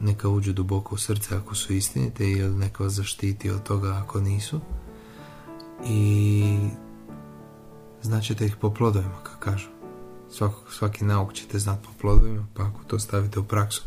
neka 0.00 0.28
uđu 0.28 0.52
duboko 0.52 0.94
u 0.94 0.98
srce 0.98 1.36
ako 1.36 1.54
su 1.54 1.72
istinite 1.72 2.30
ili 2.30 2.56
neka 2.56 2.84
vas 2.84 2.92
zaštiti 2.92 3.50
od 3.50 3.62
toga 3.62 4.02
ako 4.04 4.20
nisu 4.20 4.60
i 5.86 6.58
značite 8.02 8.46
ih 8.46 8.56
po 8.56 8.74
plodovima, 8.74 9.22
kako 9.22 9.40
kažu. 9.40 9.68
Svaki, 10.30 10.54
svaki 10.70 11.04
nauk 11.04 11.32
ćete 11.32 11.58
znati 11.58 11.86
po 11.86 11.90
plodovima, 12.00 12.46
pa 12.54 12.62
ako 12.62 12.84
to 12.84 12.98
stavite 12.98 13.40
u 13.40 13.44
praksu, 13.44 13.82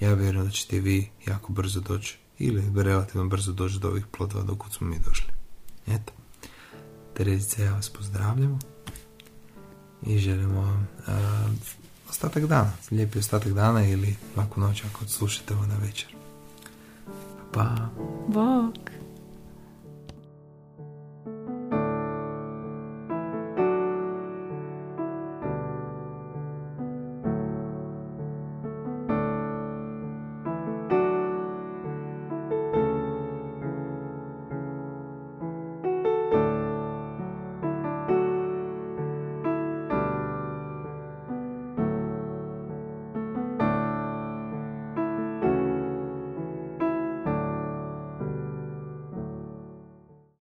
ja 0.00 0.14
vjerujem 0.14 0.46
da 0.46 0.52
ćete 0.52 0.80
vi 0.80 1.10
jako 1.26 1.52
brzo 1.52 1.80
doći 1.80 2.18
ili 2.38 2.82
relativno 2.82 3.28
brzo 3.28 3.52
doći 3.52 3.78
do 3.78 3.88
ovih 3.88 4.06
plodova 4.06 4.44
dok 4.44 4.58
smo 4.70 4.86
mi 4.86 4.96
došli. 5.04 5.32
Eto, 5.86 6.12
Terezice, 7.14 7.64
ja 7.64 7.74
vas 7.74 7.88
pozdravljam 7.88 8.58
i 10.06 10.18
želimo 10.18 10.60
vam 10.60 10.88
ostatak 12.10 12.46
dana, 12.46 12.72
lijepi 12.90 13.18
ostatak 13.18 13.52
dana 13.52 13.86
ili 13.86 14.16
laku 14.36 14.60
noć 14.60 14.82
ako 14.84 15.06
slušate 15.06 15.54
ovo 15.54 15.66
na 15.66 15.76
večer. 15.76 16.08
Pa. 17.52 17.76
Bok. 18.28 18.99